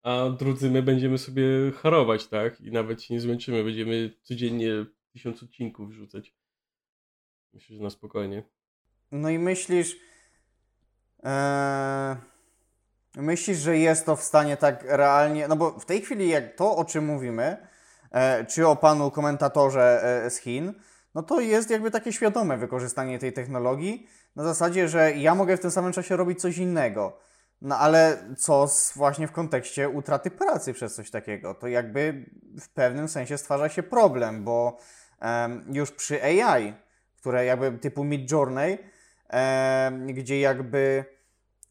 [0.02, 1.44] a drudzy my będziemy sobie
[1.82, 2.60] harować, tak?
[2.60, 6.34] I nawet się nie zmęczymy, będziemy codziennie tysiąc odcinków wrzucać.
[7.52, 8.42] Myślę, że na spokojnie.
[9.12, 9.96] No i myślisz.
[11.24, 12.16] Ee,
[13.16, 15.48] myślisz, że jest to w stanie tak realnie.
[15.48, 17.66] No bo w tej chwili, jak to, o czym mówimy,
[18.10, 20.74] e, czy o panu komentatorze e, z Chin,
[21.14, 24.08] no to jest jakby takie świadome wykorzystanie tej technologii.
[24.36, 27.18] Na zasadzie, że ja mogę w tym samym czasie robić coś innego.
[27.60, 31.54] No ale co z, właśnie w kontekście utraty pracy przez coś takiego?
[31.54, 34.78] To jakby w pewnym sensie stwarza się problem, bo
[35.72, 36.74] już przy AI,
[37.16, 38.78] które jakby typu Mid Journey,
[40.06, 41.04] gdzie jakby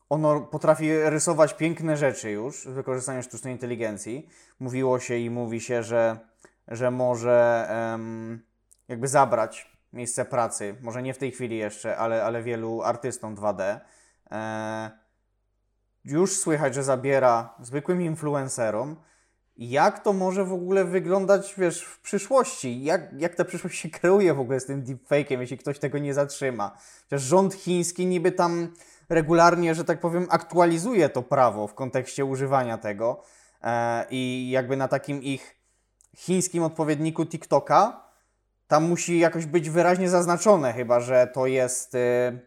[0.10, 4.30] ono potrafi rysować piękne rzeczy już z wykorzystaniem sztucznej inteligencji.
[4.60, 6.20] Mówiło się i mówi się, że,
[6.68, 7.68] że może
[8.88, 13.80] jakby zabrać miejsce pracy, może nie w tej chwili jeszcze, ale, ale wielu artystom 2D.
[14.32, 14.92] E,
[16.06, 18.96] już słychać, że zabiera zwykłym influencerom,
[19.58, 22.84] jak to może w ogóle wyglądać, wiesz, w przyszłości?
[22.84, 26.14] Jak, jak ta przyszłość się kreuje w ogóle z tym deepfake'iem, jeśli ktoś tego nie
[26.14, 26.78] zatrzyma?
[27.04, 28.74] Chociaż rząd chiński niby tam
[29.10, 33.24] regularnie, że tak powiem, aktualizuje to prawo w kontekście używania tego
[33.64, 35.56] e, i jakby na takim ich
[36.16, 38.04] chińskim odpowiedniku TikToka
[38.68, 42.40] tam musi jakoś być wyraźnie zaznaczone chyba, że to jest e,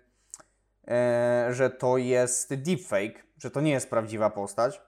[0.88, 4.80] e, że to jest deepfake, że to nie jest prawdziwa postać.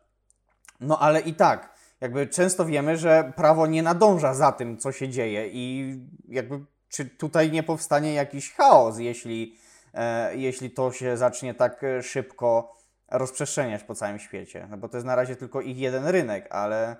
[0.80, 5.08] No ale i tak, jakby często wiemy, że prawo nie nadąża za tym, co się
[5.08, 5.94] dzieje i
[6.28, 9.56] jakby czy tutaj nie powstanie jakiś chaos, jeśli,
[9.94, 12.76] e, jeśli to się zacznie tak szybko
[13.10, 14.66] rozprzestrzeniać po całym świecie.
[14.70, 16.96] No bo to jest na razie tylko ich jeden rynek, ale,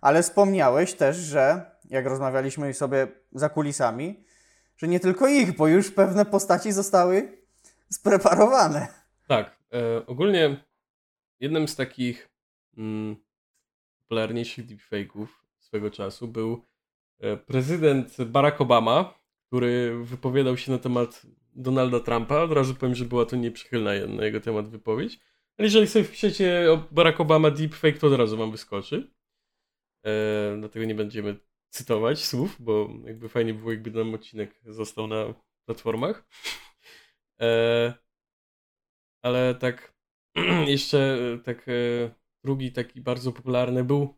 [0.00, 4.24] ale wspomniałeś też, że jak rozmawialiśmy sobie za kulisami,
[4.76, 7.38] że nie tylko ich, bo już pewne postaci zostały
[7.90, 8.88] spreparowane.
[9.28, 9.56] Tak.
[9.72, 10.64] E, ogólnie
[11.40, 12.28] jednym z takich
[12.76, 13.16] mm,
[14.12, 15.26] najpopularniejszych deepfake'ów
[15.58, 16.64] swego czasu był
[17.20, 19.14] e, prezydent Barack Obama,
[19.46, 22.42] który wypowiadał się na temat Donalda Trumpa.
[22.42, 25.20] Od razu powiem, że była to nieprzychylna na jego temat wypowiedź.
[25.58, 29.10] Ale jeżeli sobie wpiszecie Barack Obama deepfake, to od razu wam wyskoczy.
[30.06, 31.36] E, dlatego nie będziemy
[31.70, 36.28] cytować słów, bo jakby fajnie było, jakby nam odcinek został na platformach.
[37.40, 37.94] E,
[39.22, 39.94] ale tak
[40.66, 44.14] jeszcze tak e, drugi taki bardzo popularny był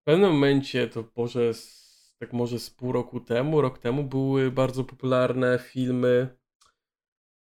[0.00, 1.52] w pewnym momencie, to może
[2.18, 6.36] tak może z pół roku temu, rok temu były bardzo popularne filmy.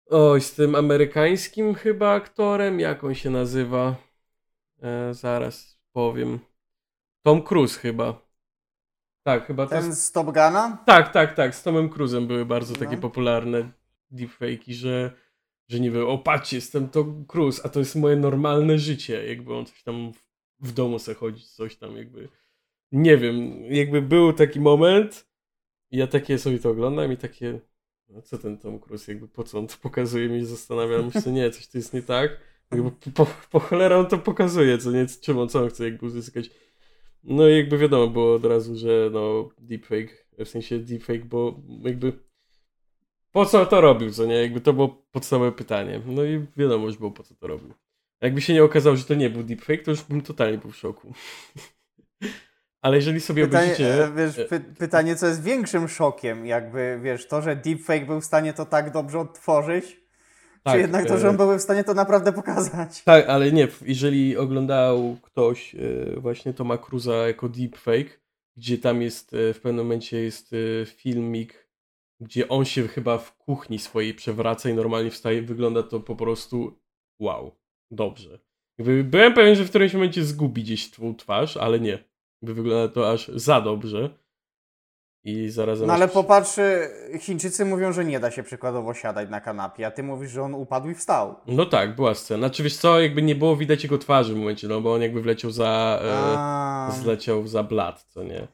[0.10, 3.96] Oj, z tym amerykańskim chyba aktorem, jak on się nazywa?
[4.82, 6.40] E, zaraz powiem.
[7.26, 8.32] Tom Cruise chyba.
[9.24, 9.70] Tak, chyba to.
[9.70, 10.04] Ten jest...
[10.04, 10.84] z Top Guna?
[10.86, 11.56] Tak, tak, tak.
[11.56, 13.02] Z Tomem Cruise'em były bardzo takie no.
[13.02, 13.72] popularne
[14.12, 15.12] deepfake'i, że,
[15.72, 19.28] że nie wiem, o patrz, jestem Tom Cruise, a to jest moje normalne życie.
[19.28, 20.24] Jakby on coś tam w,
[20.60, 22.30] w domu se chodzi, coś tam jakby.
[22.92, 25.28] Nie wiem, jakby był taki moment,
[25.92, 27.60] ja takie sobie to oglądam i takie,
[28.10, 31.52] no co ten Tom Cruise, jakby po co on to pokazuje mi, zastanawiam się, nie,
[31.52, 32.38] coś tu jest nie tak.
[32.72, 36.06] Jakby po, po cholera on to pokazuje, co nie, czym on, co on chce jakby
[36.06, 36.50] uzyskać.
[37.24, 42.14] No i jakby wiadomo było od razu, że no deepfake, w sensie deepfake, bo jakby
[43.32, 44.42] po co to robił, co nie?
[44.42, 46.02] Jakby to było podstawowe pytanie.
[46.06, 47.74] No i wiadomo już było po co to robił.
[48.22, 50.76] Jakby się nie okazało, że to nie był deepfake, to już bym totalnie był w
[50.76, 51.14] szoku.
[52.82, 54.04] Ale jeżeli sobie pytanie, obejrzycie...
[54.04, 58.26] E, wiesz, py pytanie, co jest większym szokiem, jakby, wiesz, to, że deepfake był w
[58.26, 60.02] stanie to tak dobrze odtworzyć,
[60.64, 63.04] tak, czy jednak to, że on e, był w stanie to naprawdę pokazać?
[63.04, 65.80] Tak, ale nie, jeżeli oglądał ktoś e,
[66.20, 68.20] właśnie Toma Cruza jako deepfake,
[68.58, 70.52] gdzie tam jest w pewnym momencie jest
[70.86, 71.68] filmik,
[72.22, 76.80] gdzie on się chyba w kuchni swojej przewraca i normalnie wstaje, wygląda to po prostu
[77.20, 77.56] wow,
[77.92, 78.40] dobrze.
[78.78, 82.04] Jakby byłem pewien, że w którymś momencie zgubi gdzieś twą twarz, ale nie.
[82.42, 84.10] Jakby wygląda to aż za dobrze.
[85.24, 85.88] I zarazem.
[85.88, 89.92] No ale popatrz, y, Chińczycy mówią, że nie da się przykładowo siadać na kanapie, a
[89.92, 91.36] ty mówisz, że on upadł i wstał.
[91.48, 92.48] No tak, była scena.
[92.48, 95.22] Znaczy wiesz co, jakby nie było widać jego twarzy w momencie, no bo on jakby
[95.22, 96.00] wleciał za.
[96.90, 98.48] E, zleciał za blat, co nie?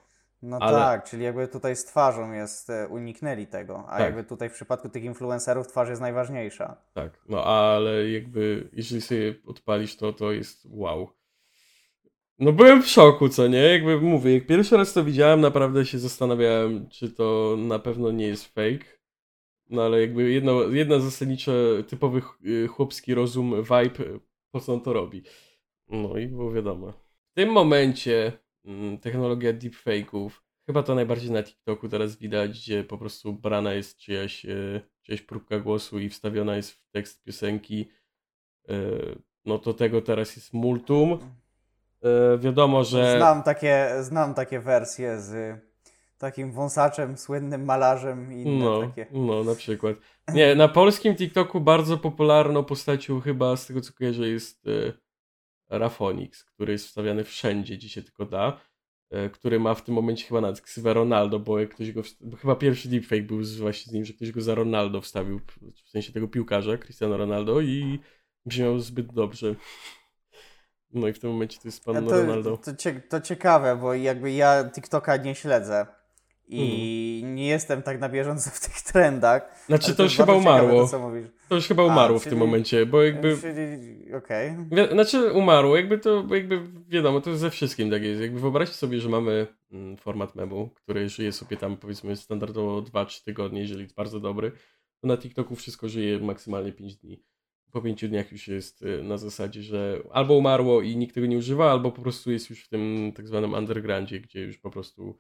[0.47, 0.77] No ale...
[0.77, 3.99] tak, czyli jakby tutaj z twarzą jest, e, uniknęli tego, a tak.
[3.99, 6.77] jakby tutaj w przypadku tych influencerów twarz jest najważniejsza.
[6.93, 11.10] Tak, no ale jakby jeżeli sobie odpalisz to, to jest wow.
[12.39, 13.62] No byłem w szoku, co nie?
[13.62, 18.27] Jakby mówię, jak pierwszy raz to widziałem, naprawdę się zastanawiałem, czy to na pewno nie
[18.27, 18.86] jest fake.
[19.69, 21.51] No ale jakby jedno, jedna zasadnicza,
[21.88, 24.19] typowy y, chłopski rozum, vibe,
[24.51, 25.23] po co on to robi.
[25.89, 26.91] No i było wiadomo.
[27.31, 28.31] W tym momencie
[29.01, 30.30] technologia deepfake'ów,
[30.65, 35.21] chyba to najbardziej na TikToku teraz widać, gdzie po prostu brana jest czyjaś, y, czyjaś
[35.21, 37.89] próbka głosu i wstawiona jest w tekst piosenki.
[38.69, 41.19] Y, no to tego teraz jest multum.
[42.03, 43.17] E, wiadomo, że.
[43.17, 45.60] Znam takie, znam takie wersje z
[46.17, 49.06] takim wąsaczem, słynnym malarzem i inne no, takie.
[49.12, 49.95] No, na przykład.
[50.34, 54.93] Nie, na polskim TikToku bardzo popularną postacią chyba z tego co kojarzę jest e,
[55.69, 58.62] Rafonix, który jest wstawiany wszędzie, gdzie się tylko da.
[59.10, 62.01] E, który ma w tym momencie chyba nawet ksywę Ronaldo, bo jak ktoś go.
[62.41, 65.41] Chyba pierwszy deepfake był z, właśnie z nim, że ktoś go za Ronaldo wstawił,
[65.86, 67.99] w sensie tego piłkarza, Cristiano Ronaldo, i
[68.45, 69.56] brzmiał zbyt dobrze.
[70.93, 72.58] No i w tym momencie to jest pan to, Ronaldo.
[72.58, 75.88] To, cie, to ciekawe, bo jakby ja TikToka nie śledzę
[76.47, 77.36] i mhm.
[77.36, 79.63] nie jestem tak na bieżąco w tych trendach.
[79.65, 80.88] Znaczy to, już chyba umarło.
[80.88, 81.12] To,
[81.49, 83.38] to, już chyba umarło A, w czyli, tym momencie, bo jakby...
[83.38, 84.55] Czyli, okej.
[84.71, 84.89] Okay.
[84.91, 88.21] Znaczy umarło, jakby to jakby wiadomo, to ze wszystkim tak jest.
[88.21, 93.23] Jakby wyobraźcie sobie, że mamy mm, format memu, który żyje sobie tam powiedzmy standardowo 2-3
[93.23, 94.51] tygodnie, jeżeli jest bardzo dobry.
[95.01, 97.23] To na TikToku wszystko żyje maksymalnie 5 dni
[97.71, 101.38] po pięciu dniach już jest y, na zasadzie, że albo umarło i nikt tego nie
[101.38, 105.19] używa, albo po prostu jest już w tym tak zwanym undergroundzie, gdzie już po prostu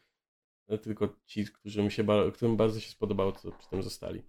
[0.83, 4.23] tylko ci, którym, się, którym bardzo się spodobało, to przy tym zostali.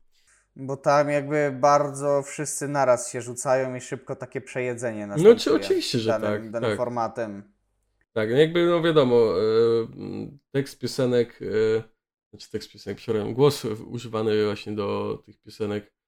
[0.56, 5.34] Bo tam jakby bardzo wszyscy naraz się rzucają i szybko takie przejedzenie następuje.
[5.34, 6.50] No czy, oczywiście, że danym, tak.
[6.50, 6.76] Danym tak.
[6.76, 7.52] formatem.
[8.12, 9.42] Tak, no jakby no wiadomo, e,
[10.50, 11.82] tekst piosenek, e,
[12.30, 15.98] znaczy tekst piosenek, przepraszam, głos używany właśnie do tych piosenek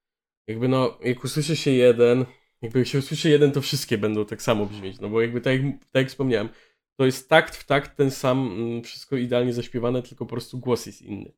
[0.47, 2.25] jakby no, jak usłyszy się jeden,
[2.61, 6.01] jakby się usłyszy jeden, to wszystkie będą tak samo brzmieć, no bo jakby tak, tak
[6.01, 6.49] jak wspomniałem,
[6.95, 10.85] to jest takt w takt ten sam, mm, wszystko idealnie zaśpiewane, tylko po prostu głos
[10.85, 11.33] jest inny.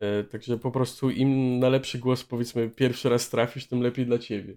[0.00, 4.18] E, także po prostu im na lepszy głos, powiedzmy, pierwszy raz trafisz, tym lepiej dla
[4.18, 4.56] ciebie.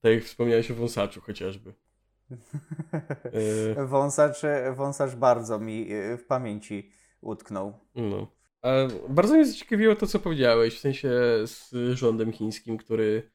[0.00, 1.74] Tak jak wspomniałeś o wąsaczu chociażby.
[3.76, 3.86] E...
[3.86, 4.36] Wąsacz,
[4.74, 7.78] wąsacz bardzo mi e, w pamięci utknął.
[7.94, 8.32] No.
[8.62, 8.68] A
[9.08, 11.10] bardzo mnie zaciekawiło to, co powiedziałeś, w sensie
[11.44, 13.30] z rządem chińskim, który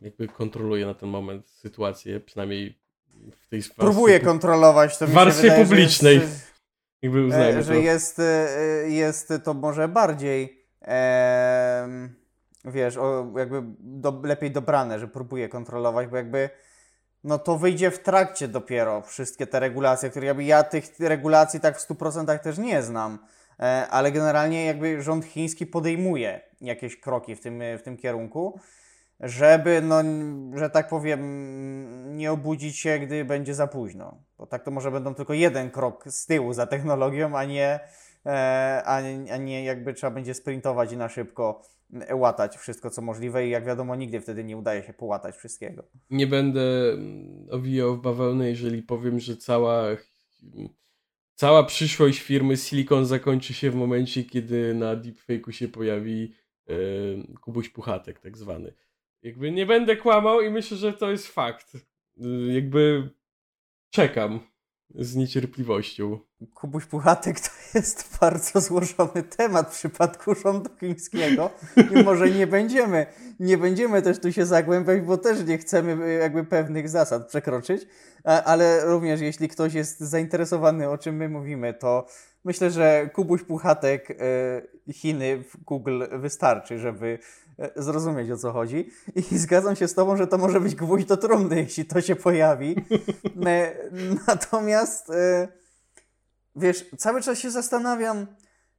[0.00, 2.79] jakby kontroluje na ten moment sytuację, przynajmniej
[3.40, 3.74] w tej warstwie...
[3.78, 6.18] Próbuje kontrolować to W warstwie wydaje, publicznej.
[6.18, 6.52] Że jest,
[7.02, 7.78] jakby uznajmy że to.
[7.78, 12.08] Jest, e, jest to może bardziej e,
[12.64, 16.50] wiesz, o, jakby do, lepiej dobrane, że próbuje kontrolować, bo jakby
[17.24, 21.78] no to wyjdzie w trakcie dopiero wszystkie te regulacje, które jakby ja tych regulacji tak
[21.78, 23.18] w 100% też nie znam.
[23.60, 28.60] E, ale generalnie jakby rząd chiński podejmuje jakieś kroki w tym, w tym kierunku,
[29.20, 30.02] żeby, no,
[30.58, 31.20] że tak powiem,
[32.16, 34.22] nie obudzić się, gdy będzie za późno.
[34.38, 37.80] Bo tak to może będą tylko jeden krok z tyłu za technologią, a nie
[38.26, 41.62] e, a, nie, a nie jakby trzeba będzie sprintować i na szybko
[42.12, 45.84] łatać wszystko, co możliwe i jak wiadomo, nigdy wtedy nie udaje się połatać wszystkiego.
[46.10, 49.84] Nie będę mm, owijał w bawełnę, jeżeli powiem, że cała,
[51.34, 56.34] cała przyszłość firmy Silicon zakończy się w momencie, kiedy na deepfake'u się pojawi
[56.68, 56.74] e,
[57.40, 58.72] Kubuś Puchatek tak zwany.
[59.22, 61.74] Jakby nie będę kłamał i myślę, że to jest fakt.
[61.74, 63.10] E, jakby
[63.90, 64.40] czekam
[64.94, 66.18] z niecierpliwością.
[66.54, 71.50] Kubuś Puchatek to jest bardzo złożony temat w przypadku rządu chińskiego
[71.90, 73.06] i może nie będziemy,
[73.40, 77.86] nie będziemy też tu się zagłębiać, bo też nie chcemy e, jakby pewnych zasad przekroczyć,
[78.24, 82.06] ale również jeśli ktoś jest zainteresowany o czym my mówimy, to
[82.44, 87.18] myślę, że Kubuś Puchatek e, Chiny w Google wystarczy, żeby
[87.58, 88.90] e, zrozumieć o co chodzi.
[89.16, 92.16] I zgadzam się z Tobą, że to może być gwóźdź do trumny, jeśli to się
[92.16, 92.76] pojawi.
[94.26, 95.12] Natomiast
[96.56, 98.26] wiesz, cały czas się zastanawiam,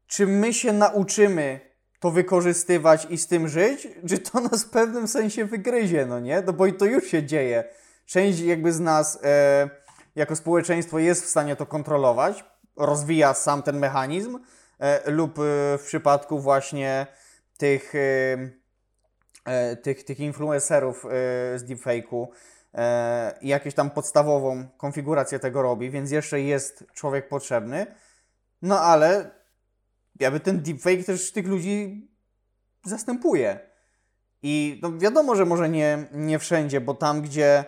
[0.07, 5.07] czy my się nauczymy to wykorzystywać i z tym żyć, czy to nas w pewnym
[5.07, 6.43] sensie wygryzie, no nie?
[6.45, 7.63] No bo to już się dzieje.
[8.05, 9.69] Część jakby z nas e,
[10.15, 14.39] jako społeczeństwo jest w stanie to kontrolować, rozwija sam ten mechanizm,
[14.79, 15.41] e, lub e,
[15.77, 17.07] w przypadku właśnie
[17.57, 17.93] tych,
[19.45, 21.05] e, tych, tych influencerów
[21.55, 22.27] z deepfake'u,
[23.41, 27.85] jakąś tam podstawową konfigurację tego robi, więc jeszcze jest człowiek potrzebny.
[28.61, 29.31] No ale
[30.19, 32.07] jakby ten deepfake też tych ludzi
[32.85, 33.59] zastępuje.
[34.43, 37.65] I no wiadomo, że może nie, nie wszędzie, bo tam, gdzie,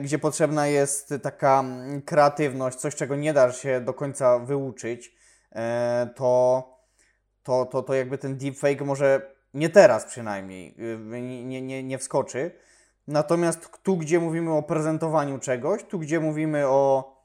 [0.00, 1.64] gdzie potrzebna jest taka
[2.04, 5.16] kreatywność, coś, czego nie da się do końca wyuczyć,
[5.52, 6.64] e, to,
[7.42, 10.74] to, to, to jakby ten deepfake może nie teraz przynajmniej
[11.14, 12.50] y, nie, nie, nie wskoczy.
[13.06, 17.16] Natomiast tu, gdzie mówimy o prezentowaniu czegoś, tu, gdzie mówimy o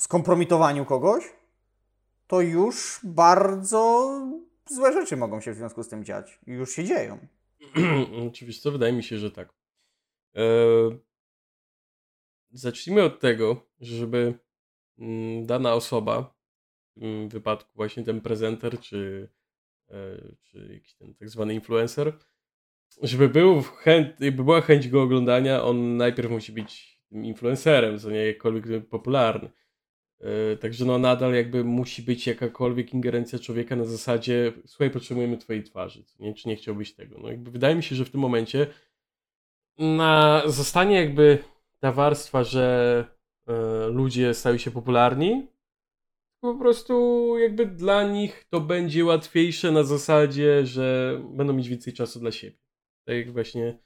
[0.00, 1.24] skompromitowaniu kogoś,
[2.26, 4.10] to już bardzo
[4.66, 6.40] złe rzeczy mogą się w związku z tym dziać.
[6.46, 7.18] Już się dzieją.
[8.28, 9.48] Oczywiście, wydaje mi się, że tak.
[12.50, 14.34] Zacznijmy od tego, żeby
[14.98, 16.34] mm, dana osoba,
[16.96, 19.28] w tym wypadku właśnie ten prezenter, czy,
[19.90, 19.94] e,
[20.42, 22.12] czy jakiś ten tak zwany influencer,
[23.02, 28.10] żeby był chęt, jakby była chęć go oglądania, on najpierw musi być tym influencerem, co
[28.10, 29.50] nie jakkolwiek popularny.
[30.20, 35.62] Yy, także no nadal jakby musi być jakakolwiek ingerencja człowieka na zasadzie słuchaj, potrzebujemy twojej
[35.62, 36.34] twarzy, nie?
[36.34, 37.18] czy nie chciałbyś tego.
[37.18, 38.66] No jakby wydaje mi się, że w tym momencie
[39.78, 41.38] na, zostanie jakby
[41.80, 43.04] ta warstwa, że
[43.50, 43.52] y,
[43.90, 45.48] ludzie stają się popularni,
[46.40, 52.20] po prostu jakby dla nich to będzie łatwiejsze na zasadzie, że będą mieć więcej czasu
[52.20, 52.66] dla siebie
[53.06, 53.78] tak jak właśnie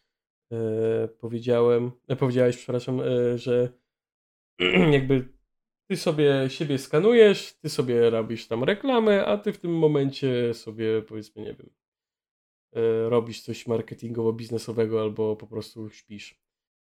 [0.53, 3.73] e, powiedziałem, e, powiedziałeś, przepraszam, e, że
[4.93, 5.29] jakby
[5.91, 11.03] ty sobie siebie skanujesz, ty sobie robisz tam reklamę, a ty w tym momencie sobie
[11.03, 11.71] powiedzmy, nie wiem,
[12.73, 16.41] e, robisz coś marketingowo-biznesowego albo po prostu śpisz.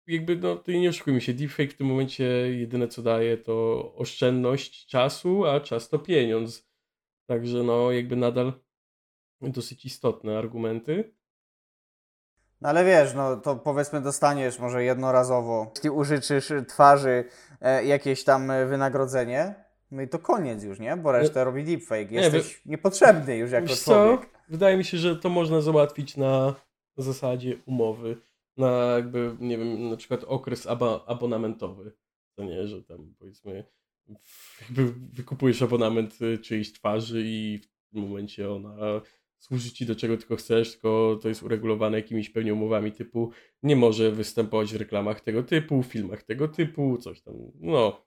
[0.08, 2.24] Jakby, no, to nie oszukujmy się, deepfake w tym momencie
[2.58, 6.68] jedyne co daje to oszczędność czasu, a czas to pieniądz.
[7.26, 8.54] Także no, jakby nadal
[9.42, 11.14] dosyć istotne argumenty.
[12.62, 17.26] No ale wiesz, no to powiedzmy dostaniesz może jednorazowo, jeśli użyczysz twarzy
[17.62, 19.56] e, jakieś tam wynagrodzenie,
[19.92, 20.98] no i to koniec już, nie?
[20.98, 22.12] Bo resztę nie, robi deepfake.
[22.12, 24.22] Jesteś nie, niepotrzebny już jako człowiek.
[24.22, 24.28] Co?
[24.50, 26.56] Wydaje mi się, że to można załatwić na
[26.98, 28.18] zasadzie umowy.
[28.58, 31.92] Na jakby, nie wiem, na przykład okres abo abonamentowy.
[32.36, 33.66] To nie, że tam powiedzmy
[34.62, 38.76] jakby wykupujesz abonament czyjejś twarzy i w tym momencie ona
[39.40, 43.32] służy ci do czego tylko chcesz, tylko to jest uregulowane jakimiś pewnie umowami typu
[43.64, 48.06] nie może występować w reklamach tego typu, filmach tego typu, coś tam, no.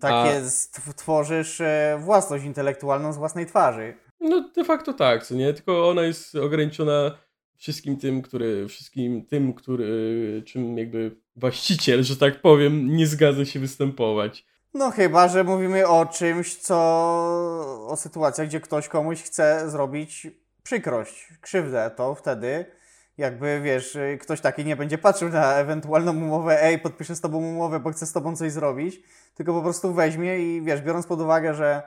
[0.00, 0.32] Tak A...
[0.32, 3.94] jest, tworzysz e, własność intelektualną z własnej twarzy.
[4.20, 7.18] No de facto tak, co nie, tylko ona jest ograniczona
[7.56, 13.60] wszystkim tym, który, wszystkim tym, który, czym jakby właściciel, że tak powiem, nie zgadza się
[13.60, 14.46] występować.
[14.74, 16.76] No chyba, że mówimy o czymś, co...
[17.88, 20.26] o sytuacjach, gdzie ktoś komuś chce zrobić
[20.62, 22.64] przykrość, krzywdę, to wtedy
[23.18, 27.80] jakby, wiesz, ktoś taki nie będzie patrzył na ewentualną umowę, ej, podpiszę z tobą umowę,
[27.80, 29.02] bo chcę z tobą coś zrobić,
[29.34, 31.82] tylko po prostu weźmie i, wiesz, biorąc pod uwagę, że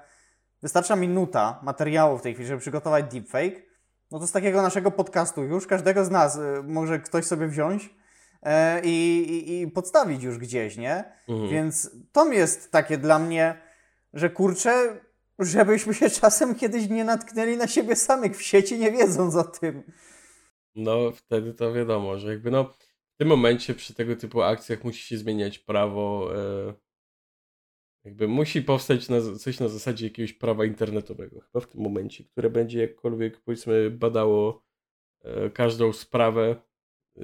[0.61, 3.68] wystarcza minuta materiału w tej chwili, żeby przygotować deepfake,
[4.12, 7.89] no to z takiego naszego podcastu już każdego z nas y, może ktoś sobie wziąć
[8.43, 11.03] E, i, i, i podstawić już gdzieś, nie?
[11.28, 11.49] Mhm.
[11.49, 13.62] Więc to jest takie dla mnie,
[14.14, 14.99] że kurczę,
[15.39, 19.84] żebyśmy się czasem kiedyś nie natknęli na siebie samych w sieci, nie wiedząc o tym.
[20.76, 22.64] No, wtedy to wiadomo, że jakby no,
[23.14, 26.74] w tym momencie przy tego typu akcjach musi się zmieniać prawo, e,
[28.03, 32.49] Jakby musi powstać na, coś na zasadzie jakiegoś prawa internetowego, chyba w tym momencie, które
[32.49, 34.63] będzie jakkolwiek, powiedzmy, badało
[35.21, 36.55] e, każdą sprawę.
[37.17, 37.23] E,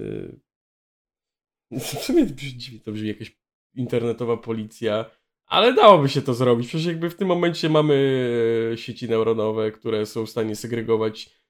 [1.79, 3.37] w sumie dziwnie to brzmi, jakaś
[3.73, 5.05] internetowa policja,
[5.45, 6.67] ale dałoby się to zrobić.
[6.67, 7.95] Przecież jakby w tym momencie mamy
[8.73, 11.45] e, sieci neuronowe, które są w stanie segregować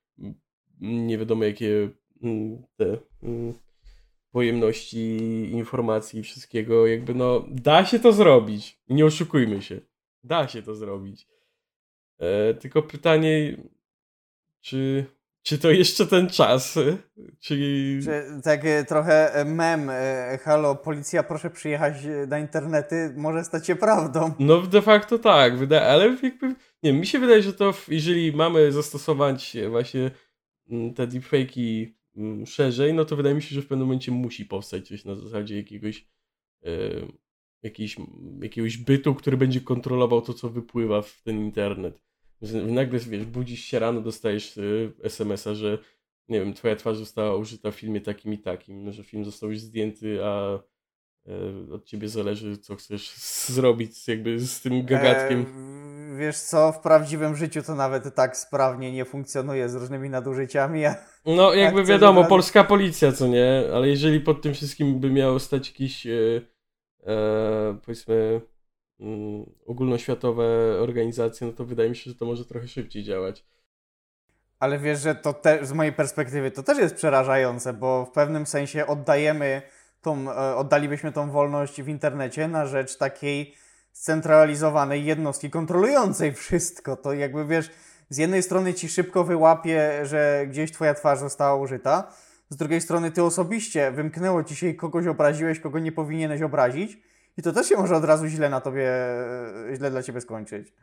[0.79, 1.89] nie wiadomo jakie
[2.75, 2.97] te
[4.35, 5.17] pojemności
[5.51, 8.79] informacji i wszystkiego, jakby no, da się to zrobić.
[8.89, 9.81] Nie oszukujmy się.
[10.23, 11.27] Da się to zrobić.
[12.19, 13.57] E, tylko pytanie,
[14.61, 15.05] czy,
[15.41, 16.73] czy to jeszcze ten czas?
[17.39, 17.57] Czy...
[18.01, 18.01] czy
[18.43, 21.93] tak e, trochę e, mem, e, halo, policja, proszę przyjechać
[22.27, 24.31] na internety, może stać się prawdą.
[24.39, 28.71] No de facto tak, wydaje, ale jakby, nie mi się wydaje, że to jeżeli mamy
[28.71, 30.11] zastosować właśnie
[30.69, 31.94] mm, te deepfake'i
[32.45, 35.57] szerzej, no to wydaje mi się, że w pewnym momencie musi powstać coś na zasadzie
[35.57, 36.07] jakiegoś,
[36.65, 36.69] e,
[37.63, 37.95] jakiś,
[38.41, 42.01] jakiegoś bytu, który będzie kontrolował to, co wypływa w ten internet.
[42.67, 44.61] Nagle, wiesz, budzisz się rano, dostajesz e,
[45.03, 45.77] SMS-a, że
[46.29, 49.59] nie wiem, twoja twarz została użyta w filmie takim i takim, że film został już
[49.59, 50.59] zdjęty, a
[51.27, 53.15] e, od ciebie zależy, co chcesz
[53.55, 55.41] zrobić jakby z tym gagatkiem.
[55.41, 55.84] E
[56.15, 60.83] wiesz co, w prawdziwym życiu to nawet tak sprawnie nie funkcjonuje z różnymi nadużyciami.
[61.25, 65.67] No, jakby wiadomo, polska policja, co nie, ale jeżeli pod tym wszystkim by miało stać
[65.67, 66.11] jakieś, e,
[67.07, 68.41] e, powiedzmy,
[68.99, 70.45] mm, ogólnoświatowe
[70.81, 73.45] organizacje, no to wydaje mi się, że to może trochę szybciej działać.
[74.59, 78.45] Ale wiesz, że to te, z mojej perspektywy to też jest przerażające, bo w pewnym
[78.45, 79.61] sensie oddajemy
[80.01, 83.55] tą, e, oddalibyśmy tą wolność w internecie na rzecz takiej
[83.95, 86.95] scentralizowanej jednostki kontrolującej wszystko.
[86.95, 87.69] To jakby wiesz,
[88.09, 92.13] z jednej strony ci szybko wyłapie, że gdzieś twoja twarz została użyta,
[92.49, 96.97] z drugiej strony ty osobiście wymknęło ci się i kogoś obraziłeś, kogo nie powinieneś obrazić
[97.37, 98.91] i to też się może od razu źle na tobie,
[99.75, 100.73] źle dla ciebie skończyć.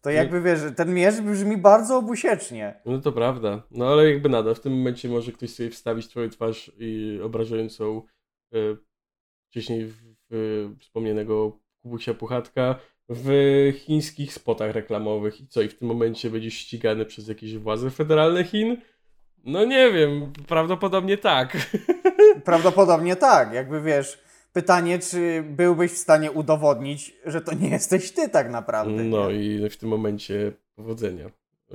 [0.00, 2.80] To jakby wiesz, ten mierz brzmi bardzo obusiecznie.
[2.86, 3.62] No to prawda.
[3.70, 8.02] No ale jakby nadal w tym momencie może ktoś sobie wstawić twoją twarz i obrażającą
[8.52, 8.58] e,
[9.50, 9.94] wcześniej w,
[10.30, 12.74] w wspomnianego Kubusia Puchatka
[13.08, 13.28] w
[13.76, 18.44] chińskich spotach reklamowych i co, i w tym momencie będzie ścigany przez jakieś władze federalne
[18.44, 18.76] Chin?
[19.44, 21.56] No nie wiem, prawdopodobnie tak.
[22.44, 24.18] Prawdopodobnie tak, jakby wiesz,
[24.52, 29.04] pytanie, czy byłbyś w stanie udowodnić, że to nie jesteś ty tak naprawdę.
[29.04, 29.64] No nie?
[29.64, 31.30] i w tym momencie powodzenia.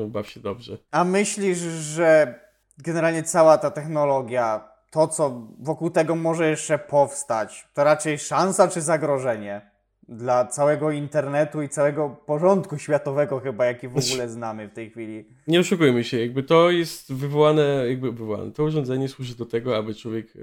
[0.08, 0.78] Baw się dobrze.
[0.92, 2.40] A myślisz, że
[2.78, 8.82] generalnie cała ta technologia, to co wokół tego może jeszcze powstać, to raczej szansa czy
[8.82, 9.71] zagrożenie?
[10.12, 15.26] Dla całego internetu i całego porządku światowego chyba, jaki w ogóle znamy w tej chwili.
[15.48, 18.52] Nie oszukujmy się, jakby to jest wywołane, jakby wywołane.
[18.52, 20.34] To urządzenie służy do tego, aby człowiek,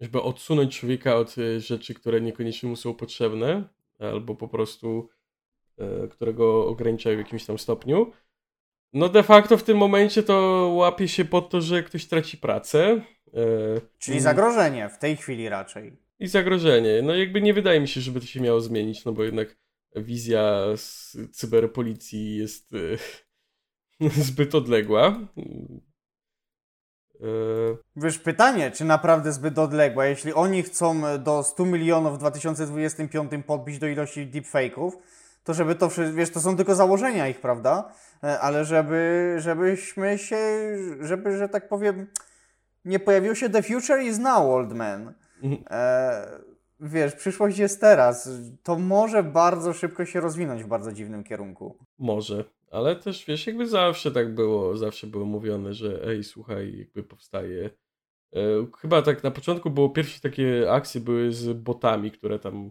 [0.00, 5.08] żeby odsunąć człowieka od e, rzeczy, które niekoniecznie mu są potrzebne, albo po prostu
[5.78, 8.12] e, którego ograniczają w jakimś tam stopniu.
[8.92, 10.34] No de facto w tym momencie to
[10.74, 13.00] łapie się pod to, że ktoś traci pracę.
[13.34, 13.40] E,
[13.98, 17.02] Czyli zagrożenie w tej chwili raczej i zagrożenie.
[17.02, 19.56] No jakby nie wydaje mi się, żeby to się miało zmienić, no bo jednak
[19.96, 22.72] wizja z cyberpolicji jest
[24.00, 25.20] e, zbyt odległa.
[27.20, 27.26] E,
[27.96, 30.06] Wiesz, pytanie, czy naprawdę zbyt odległa?
[30.06, 34.90] Jeśli oni chcą do 100 milionów w 2025 podbić do ilości deepfake'ów,
[35.44, 37.92] to żeby to, wiesz, to są tylko założenia ich, prawda?
[38.22, 40.38] E, ale żeby, żebyśmy się,
[41.00, 42.06] żeby, że tak powiem,
[42.84, 45.14] nie pojawił się The Future is Now, old man.
[45.44, 45.64] Mhm.
[45.70, 46.40] E,
[46.80, 48.30] wiesz, przyszłość jest teraz.
[48.62, 51.78] To może bardzo szybko się rozwinąć w bardzo dziwnym kierunku.
[51.98, 57.02] Może, ale też wiesz, jakby zawsze tak było, zawsze było mówione, że ej, słuchaj, jakby
[57.02, 57.70] powstaje.
[58.34, 58.40] E,
[58.80, 62.70] chyba tak na początku było pierwsze takie akcje były z botami, które tam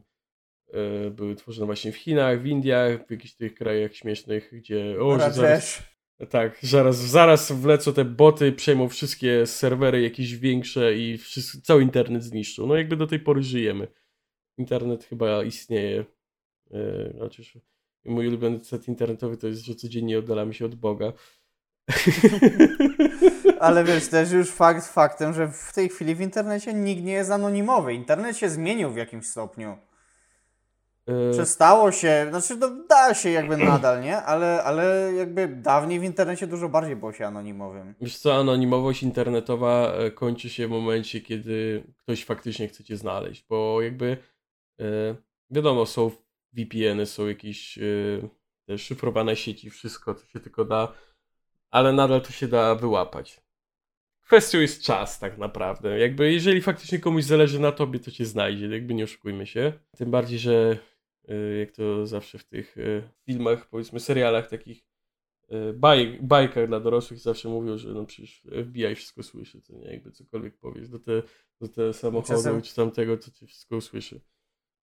[0.74, 5.20] e, były tworzone właśnie w Chinach, w Indiach, w jakichś tych krajach śmiesznych, gdzie o,
[5.20, 5.84] że zaraz,
[6.30, 11.20] tak, zaraz, zaraz wlecą te boty, przejmą wszystkie serwery jakieś większe i
[11.64, 12.68] cały internet zniszczą.
[12.68, 13.88] No jakby do tej pory żyjemy.
[14.58, 16.06] Internet chyba istnieje.
[16.72, 17.58] Yy, chociaż
[18.06, 21.14] mój ulubiony set internetowy to jest, że codziennie oddalamy się od Boga.
[23.60, 27.32] Ale wiesz, też już fakt faktem, że w tej chwili w internecie nikt nie jest
[27.32, 27.94] anonimowy.
[27.94, 29.78] Internet się zmienił w jakimś stopniu.
[31.10, 34.18] Y, Przestało się, znaczy no, da się jakby nadal, nie?
[34.18, 37.96] Ale, ale jakby dawniej w internecie dużo bardziej było się anonimowym.
[38.02, 43.46] Wiesz co, anonimowość internetowa e, kończy się w momencie, kiedy ktoś faktycznie chce cię znaleźć,
[43.50, 44.18] bo jakby
[44.80, 44.86] e,
[45.50, 46.12] wiadomo, są
[46.54, 47.80] VPN-y, są jakieś
[48.70, 50.94] e, szyfrowane sieci, wszystko, co się tylko da,
[51.72, 53.44] ale nadal to się da wyłapać.
[54.22, 56.00] Kwestią jest czas tak naprawdę.
[56.00, 59.74] Jakby jeżeli faktycznie komuś zależy na tobie, to cię znajdzie, jakby nie oszukujmy się.
[59.98, 60.78] Tym bardziej, że
[61.60, 64.84] jak to zawsze w tych y, filmach, powiedzmy serialach takich
[65.52, 69.92] y, baj, bajkach dla dorosłych zawsze mówią, że no przecież FBI wszystko słyszy, co nie,
[69.94, 71.22] jakby cokolwiek powiesz do te,
[71.62, 74.22] do te samochodu Czasem- czy tamtego, to cię wszystko usłyszy.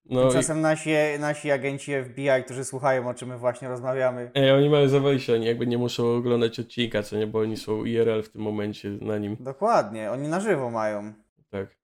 [0.05, 4.31] No i, Czasem nasi, nasi agenci FBI, którzy słuchają, o czym my właśnie rozmawiamy.
[4.35, 7.85] ej, oni mają zawejście, oni jakby nie muszą oglądać odcinka, co nie, bo oni są
[7.85, 9.37] IRL w tym momencie na nim.
[9.41, 11.13] Dokładnie, oni na żywo mają.
[11.51, 11.77] Tak.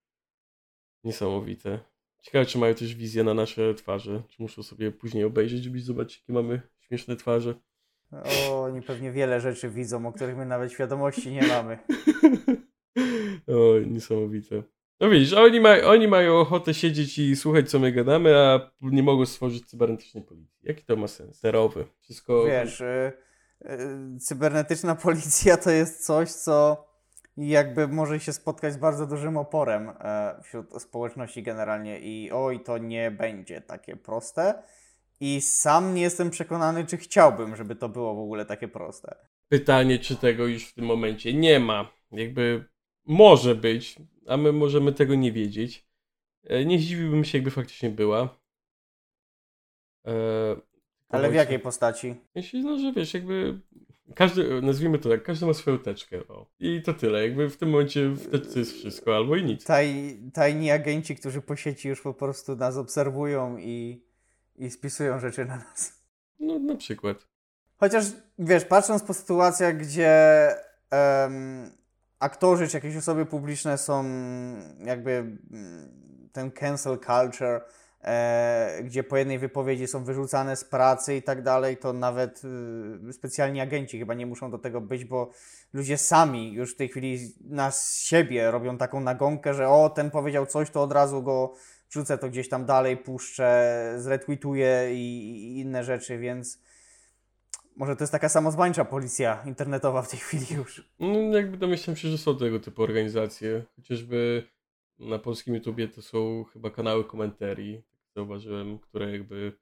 [1.05, 1.79] Niesamowite.
[2.27, 4.23] Ciekawe, czy mają też wizję na nasze twarze.
[4.29, 7.55] Czy muszą sobie później obejrzeć, żeby zobaczyć, jakie mamy śmieszne twarze.
[8.13, 11.79] O, oni pewnie wiele rzeczy widzą, o których my nawet świadomości nie mamy.
[13.57, 14.63] o, niesamowite.
[15.01, 19.03] No widzisz, oni, ma, oni mają ochotę siedzieć i słuchać, co my gadamy, a nie
[19.03, 20.61] mogą stworzyć cybernetycznej policji.
[20.63, 21.41] Jaki to ma sens?
[21.41, 21.87] Zerowy.
[22.01, 22.45] Wszystko...
[22.47, 23.13] Wiesz, y,
[23.65, 26.86] y, cybernetyczna policja to jest coś, co
[27.37, 32.79] jakby może się spotkać z bardzo dużym oporem e, wśród społeczności generalnie i oj, to
[32.79, 34.63] nie będzie takie proste.
[35.21, 39.17] I sam nie jestem przekonany, czy chciałbym, żeby to było w ogóle takie proste.
[39.49, 41.93] Pytanie, czy tego już w tym momencie nie ma.
[42.11, 42.65] Jakby
[43.05, 45.87] może być, a my możemy tego nie wiedzieć.
[46.45, 48.39] E, Nie zdziwiłbym się, jakby faktycznie była.
[50.07, 50.13] E,
[51.09, 52.15] Ale w jakiej postaci?
[52.35, 53.61] Myślę, no, że wiesz, jakby
[54.15, 56.29] każdy, nazwijmy to tak, każdy ma swoją teczkę.
[56.29, 56.47] O.
[56.61, 57.23] I to tyle.
[57.23, 59.65] Jakby w tym momencie w teczce jest wszystko, albo i nic.
[59.65, 64.05] Taj, tajni agenci, którzy po sieci już po prostu nas obserwują i,
[64.57, 66.03] i spisują rzeczy na nas.
[66.41, 67.27] No na przykład.
[67.77, 68.05] Chociaż
[68.39, 70.49] wiesz, patrząc po sytuacjach, gdzie
[70.91, 71.71] em,
[72.19, 74.05] aktorzy czy jakieś osoby publiczne są
[74.85, 77.61] jakby mm, ten cancel culture,
[78.85, 82.43] gdzie po jednej wypowiedzi są wyrzucane z pracy i tak dalej, to nawet
[83.09, 85.31] y, specjalni agenci chyba nie muszą do tego być, bo
[85.73, 87.71] ludzie sami już w tej chwili na
[88.05, 91.55] siebie robią taką nagonkę, że o, ten powiedział coś, to od razu go
[91.91, 96.59] wrzucę to gdzieś tam dalej, puszczę, zretweetuję i, i inne rzeczy, więc
[97.77, 100.89] może to jest taka samozwańcza policja internetowa w tej chwili już.
[101.01, 103.63] No jakby domyślam się, że są tego typu organizacje.
[103.77, 104.49] Chociażby
[104.99, 107.83] na polskim YouTubie to są chyba kanały komentarii,
[108.17, 109.53] zauważyłem, które jakby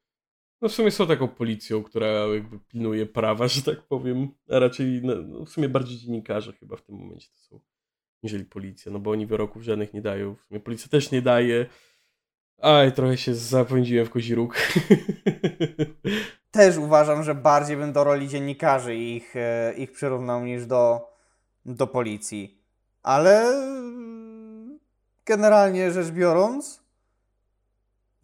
[0.62, 5.00] no w sumie są taką policją, która jakby pilnuje prawa, że tak powiem, a raczej
[5.02, 7.61] no, no w sumie bardziej dziennikarze chyba w tym momencie to są,
[8.22, 11.66] niżeli policja, no bo oni wyroków żadnych nie dają, w sumie policja też nie daje.
[12.59, 14.57] Aj, trochę się zapędziłem w kozi róg.
[16.50, 21.12] Też uważam, że bardziej bym do roli dziennikarzy ich, e, ich przyrównał niż do,
[21.66, 22.59] do policji.
[23.02, 23.44] Ale
[25.24, 26.84] generalnie rzecz biorąc,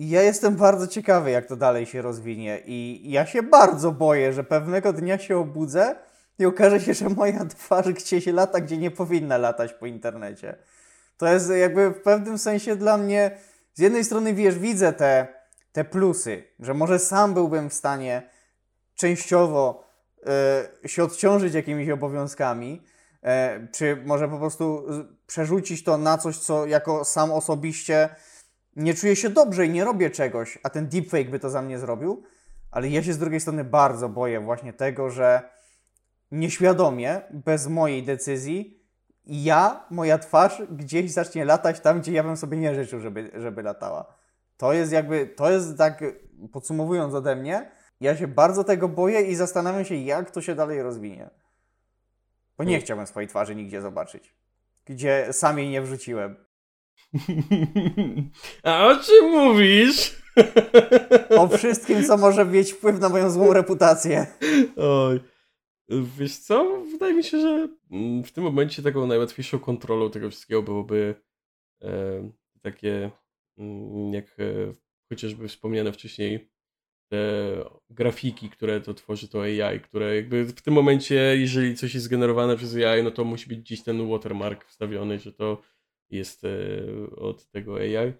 [0.08, 2.62] ja jestem bardzo ciekawy, jak to dalej się rozwinie.
[2.66, 5.96] I ja się bardzo boję, że pewnego dnia się obudzę
[6.38, 10.56] i okaże się, że moja twarz gdzieś lata, gdzie nie powinna latać po internecie.
[11.16, 13.30] To jest jakby w pewnym sensie dla mnie,
[13.74, 15.26] z jednej strony wiesz, widzę te,
[15.72, 18.30] te plusy, że może sam byłbym w stanie
[18.94, 19.84] częściowo
[20.84, 22.82] e, się odciążyć jakimiś obowiązkami,
[23.22, 24.86] e, czy może po prostu
[25.26, 28.08] przerzucić to na coś, co jako sam osobiście
[28.76, 31.78] nie czuję się dobrze i nie robię czegoś, a ten deepfake by to za mnie
[31.78, 32.22] zrobił,
[32.70, 35.42] ale ja się z drugiej strony bardzo boję właśnie tego, że
[36.30, 38.80] nieświadomie, bez mojej decyzji,
[39.26, 43.62] ja, moja twarz gdzieś zacznie latać tam, gdzie ja bym sobie nie życzył, żeby, żeby
[43.62, 44.14] latała.
[44.56, 46.04] To jest jakby, to jest tak,
[46.52, 50.82] podsumowując ode mnie, ja się bardzo tego boję i zastanawiam się, jak to się dalej
[50.82, 51.30] rozwinie.
[52.58, 52.84] Bo nie Hmm.
[52.84, 54.34] chciałbym swojej twarzy nigdzie zobaczyć,
[54.84, 56.36] gdzie sam jej nie wrzuciłem.
[58.62, 60.20] A o czym mówisz?
[61.30, 64.26] O wszystkim, co może mieć wpływ na moją złą reputację.
[64.76, 65.20] Oj.
[66.18, 66.82] Wiesz co?
[66.92, 71.14] Wydaje mi się, że mm, w tym momencie taką najłatwiejszą kontrolą tego wszystkiego byłoby
[71.82, 72.30] e,
[72.62, 73.10] takie,
[73.58, 74.72] mm, jak e,
[75.08, 76.50] chociażby wspomniane wcześniej,
[77.08, 82.06] te grafiki, które to tworzy to AI, które jakby w tym momencie, jeżeli coś jest
[82.06, 85.62] zgenerowane przez AI, no to musi być gdzieś ten watermark wstawiony, że to
[86.10, 86.48] jest e,
[87.16, 88.12] od tego AI.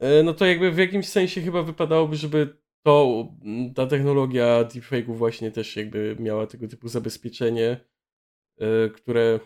[0.00, 3.28] E, No to jakby w jakimś sensie chyba wypadałoby, żeby to,
[3.74, 7.80] ta technologia deepfake'u właśnie też jakby miała tego typu zabezpieczenie,
[8.60, 9.40] e, które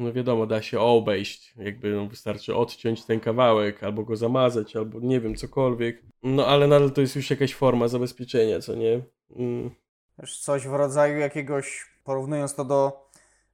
[0.00, 1.54] no wiadomo, da się obejść.
[1.56, 6.02] Jakby no, wystarczy odciąć ten kawałek, albo go zamazać, albo nie wiem, cokolwiek.
[6.22, 9.00] No ale nadal to jest już jakaś forma zabezpieczenia, co nie?
[9.36, 9.70] Mm.
[10.40, 13.09] Coś w rodzaju jakiegoś, porównując to do,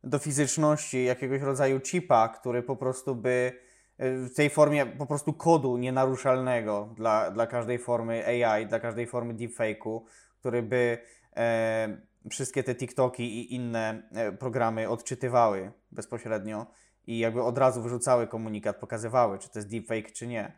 [0.06, 3.52] do fizyczności, jakiegoś rodzaju chipa, który po prostu by
[4.00, 9.06] y, w tej formie po prostu kodu nienaruszalnego dla, dla każdej formy AI, dla każdej
[9.06, 10.00] formy deepfake'u,
[10.40, 10.98] który by
[11.36, 11.98] e,
[12.30, 16.66] wszystkie te TikToki i inne e, programy odczytywały bezpośrednio
[17.06, 20.52] i jakby od razu wyrzucały komunikat, pokazywały, czy to jest deepfake, czy nie.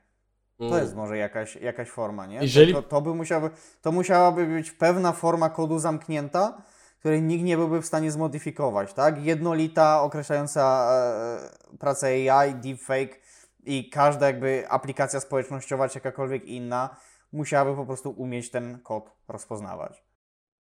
[0.59, 2.35] To jest może jakaś, jakaś forma, nie?
[2.37, 3.51] Jeżeli- To, to, to, by musiałaby,
[3.83, 6.63] to musiałaby być pewna forma kodu zamknięta,
[6.99, 9.25] której nikt nie byłby w stanie zmodyfikować, tak?
[9.25, 10.91] Jednolita, określająca
[11.73, 13.21] e, pracę AI, deepfake
[13.65, 16.97] i każda jakby aplikacja społecznościowa czy jakakolwiek inna
[17.33, 20.05] musiałaby po prostu umieć ten kod rozpoznawać.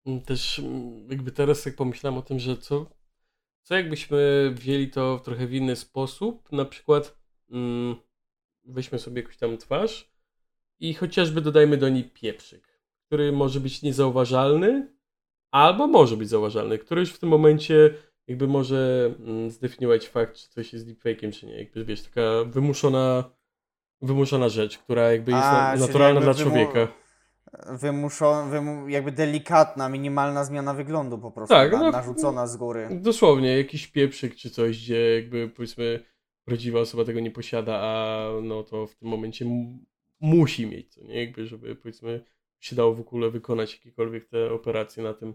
[0.06, 2.86] Mm, Też mm, jakby teraz jak pomyślałem o tym, że co,
[3.62, 7.18] co jakbyśmy wzięli to w trochę w inny sposób, na przykład
[7.50, 7.96] mm,
[8.64, 10.12] weźmy sobie jakąś tam twarz
[10.80, 14.97] i chociażby dodajmy do niej pieprzyk, który może być niezauważalny,
[15.50, 17.94] albo może być zauważalny, który już w tym momencie
[18.26, 21.58] jakby może mm, zdefiniować fakt, czy coś jest deepfake'iem, czy nie.
[21.58, 23.24] Jakby wiesz, taka wymuszona,
[24.02, 26.88] wymuszona rzecz, która jakby jest A, na, naturalna jakby dla człowieka.
[27.80, 32.88] Wymuszon, wymu, jakby delikatna, minimalna zmiana wyglądu po prostu, Tak, na, no- narzucona z góry.
[32.90, 36.04] Dosłownie, jakiś pieprzyk czy coś, gdzie jakby powiedzmy
[36.44, 39.78] prawdziwa osoba tego nie posiada, a no to w tym momencie mu-
[40.20, 41.24] musi mieć, co nie?
[41.24, 42.24] Jakby, żeby powiedzmy
[42.60, 45.34] się dało w ogóle wykonać jakiekolwiek te operacje na tym.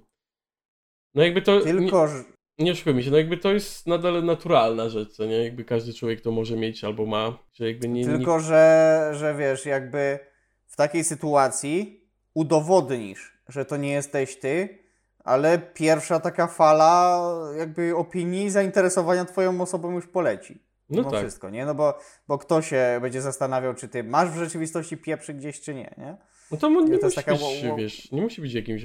[1.15, 2.23] No jakby to, nie, Tylko, że
[2.59, 5.43] nie oszukujmy się, no jakby to jest nadal naturalna rzecz, co nie?
[5.43, 8.01] Jakby każdy człowiek to może mieć albo ma, że jakby nie...
[8.01, 8.07] nie...
[8.07, 10.19] Tylko, że, że wiesz, jakby
[10.67, 12.03] w takiej sytuacji
[12.33, 14.83] udowodnisz, że to nie jesteś ty,
[15.23, 17.21] ale pierwsza taka fala
[17.57, 20.63] jakby opinii, zainteresowania twoją osobą już poleci.
[20.89, 21.19] No Mimo tak.
[21.19, 21.65] wszystko, nie?
[21.65, 25.75] No bo, bo kto się będzie zastanawiał, czy ty masz w rzeczywistości pieprzy gdzieś, czy
[25.75, 26.17] nie, nie?
[26.53, 27.41] No to nie To musi taka być,
[27.77, 28.83] wiesz, nie musi być jakimś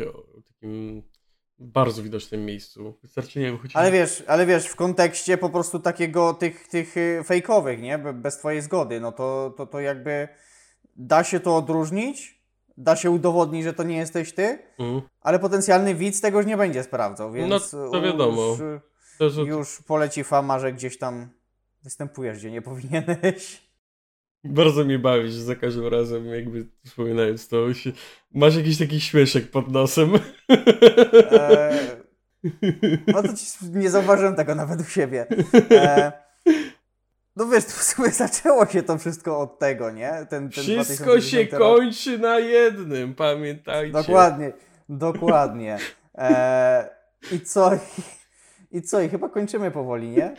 [0.48, 1.02] takim
[1.58, 2.94] bardzo widocznym miejscu.
[3.02, 3.58] Wystarczy, nie wiem.
[3.74, 7.98] Ale wiesz, ale wiesz, w kontekście po prostu takiego tych, tych y, fejkowych, nie?
[7.98, 10.28] Be- Bez twojej zgody, no to, to, to jakby
[10.96, 12.42] da się to odróżnić,
[12.76, 15.02] da się udowodnić, że to nie jesteś ty, Mhm.
[15.20, 18.56] ale potencjalny widz tego już nie będzie sprawdzał, więc No, to wiadomo.
[19.20, 21.28] Już, już poleci fama, że gdzieś tam
[21.82, 23.67] występujesz, gdzie nie powinieneś.
[24.44, 27.66] Bardzo mnie bawi, że za każdym razem jakby wspominając to
[28.34, 30.10] masz jakiś taki śmieszek pod nosem.
[31.30, 31.96] E,
[33.06, 35.26] no to ci, nie zauważyłem tego nawet u siebie.
[35.70, 36.12] E,
[37.36, 40.10] no wiesz, w sumie zaczęło się to wszystko od tego, nie?
[40.10, 41.60] Ten, ten Wszystko się 2010 rok.
[41.60, 43.92] kończy na jednym, pamiętajcie.
[43.92, 44.52] Dokładnie,
[44.88, 45.78] dokładnie.
[46.14, 46.88] E,
[47.32, 47.70] I co?
[48.70, 49.00] I co?
[49.00, 50.36] I chyba kończymy powoli, nie?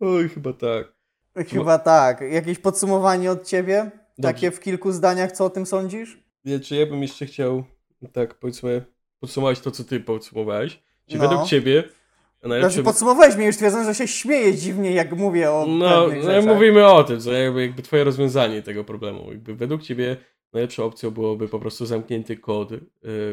[0.00, 0.95] Oj, chyba tak.
[1.52, 2.20] Chyba tak.
[2.20, 3.90] Jakieś podsumowanie od ciebie?
[4.18, 4.34] Dobrze.
[4.34, 6.18] Takie w kilku zdaniach, co o tym sądzisz?
[6.44, 7.64] Ja, czy ja bym jeszcze chciał,
[8.12, 8.84] tak powiedzmy,
[9.20, 10.82] podsumować to, co ty podsumowałeś.
[11.06, 11.28] Czy No.
[11.28, 11.84] według ciebie
[12.42, 12.72] najlepsze...
[12.74, 16.86] Znaczy, podsumowałeś mnie już twierdząc, że się śmieję dziwnie, jak mówię o No, no mówimy
[16.86, 19.32] o tym, co jakby, jakby twoje rozwiązanie tego problemu.
[19.32, 20.16] Jakby według ciebie
[20.52, 22.82] najlepszą opcją byłoby po prostu zamknięty kod, y,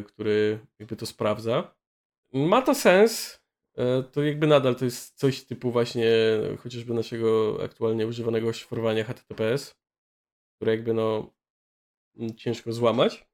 [0.08, 1.72] który jakby to sprawdza.
[2.34, 3.40] Ma to sens,
[4.12, 6.08] to jakby nadal to jest coś typu właśnie
[6.54, 9.76] y, chociażby naszego aktualnie używanego szyfrowania HTTPS,
[10.56, 11.34] które jakby no
[12.36, 13.28] ciężko złamać.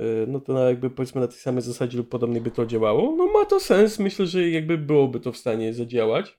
[0.00, 3.16] Y, No to na jakby powiedzmy na tej samej zasadzie lub podobnej by to działało.
[3.16, 6.38] No ma to sens, myślę, że jakby byłoby to w stanie zadziałać.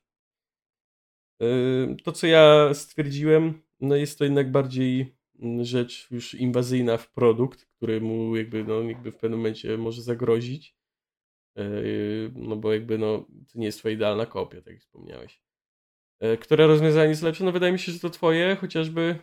[2.04, 5.16] To, co ja stwierdziłem, no jest to jednak bardziej
[5.62, 10.77] rzecz już inwazyjna w produkt, który mu jakby, no, jakby w pewnym momencie może zagrozić.
[11.58, 15.42] Y, No bo jakby no, to nie jest twoja idealna kopia, tak jak wspomniałeś.
[16.24, 17.44] Y, Które rozwiązanie jest lepsze?
[17.44, 19.20] No wydaje mi się, że to twoje, chociażby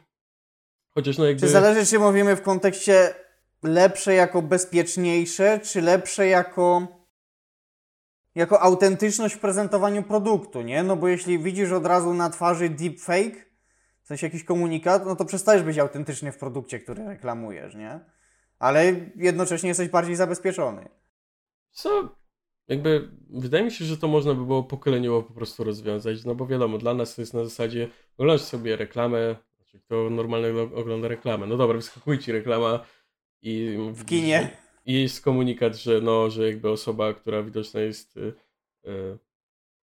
[0.90, 1.40] chociaż no jakby...
[1.40, 3.14] Czy zależy, czy mówimy w kontekście
[3.62, 6.86] lepsze jako bezpieczniejsze, czy lepsze jako
[8.34, 10.82] jako autentyczność w prezentowaniu produktu, nie?
[10.82, 13.46] No bo jeśli widzisz od razu na twarzy deepfake,
[14.02, 18.00] w sensie jakiś komunikat, no to przestajesz być autentyczny w produkcie, który reklamujesz, nie?
[18.58, 20.88] Ale jednocześnie jesteś bardziej zabezpieczony.
[21.70, 22.16] Co?
[22.68, 26.46] Jakby wydaje mi się, że to można by było pokoleniowo po prostu rozwiązać, no bo
[26.46, 27.88] wiadomo, dla nas to jest na zasadzie
[28.18, 32.84] oglądasz sobie reklamę, znaczy kto normalnie ogl- ogląda reklamę, no dobra, wyskakuje ci reklama
[33.42, 34.56] i W kinie.
[34.86, 38.32] i jest komunikat, że no, że jakby osoba, która widoczna jest y,
[38.86, 39.18] y,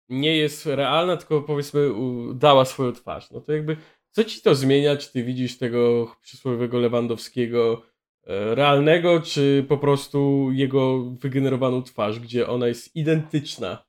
[0.10, 1.90] nie jest realna, tylko powiedzmy
[2.36, 3.32] dała swoją twarz.
[3.32, 3.78] No to jakby
[4.12, 7.82] co ci to zmienia, czy ty widzisz tego przysłowiowego Lewandowskiego
[8.26, 13.84] realnego, czy po prostu jego wygenerowaną twarz, gdzie ona jest identyczna.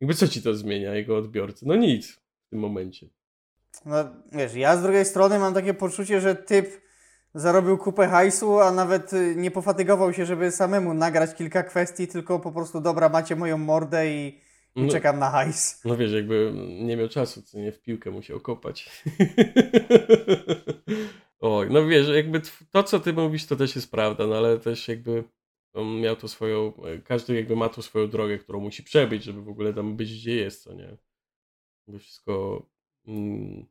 [0.00, 1.66] Jakby co ci to zmienia, jego odbiorcy?
[1.68, 3.06] No nic w tym momencie.
[3.84, 3.94] No
[4.32, 6.80] wiesz, ja z drugiej strony mam takie poczucie, że typ
[7.34, 12.38] zarobił kupę hajsu, a nawet y, nie pofatygował się, żeby samemu nagrać kilka kwestii, tylko
[12.38, 14.40] po prostu dobra, macie moją mordę i,
[14.74, 14.88] i No.
[14.92, 15.80] czekam na hajs.
[15.84, 18.90] No wiesz, jakby nie miał czasu, co nie w piłkę musiał kopać.
[21.40, 24.88] Oj, no wiesz, jakby to, co ty mówisz, to też jest prawda, no ale też
[24.88, 25.24] jakby
[25.72, 29.42] on miał to swoją, e, każdy jakby ma tu swoją drogę, którą musi przebyć, żeby
[29.42, 30.96] w ogóle tam być, gdzie jest, co nie?
[31.86, 32.66] Jakby wszystko...
[33.06, 33.66] Mm,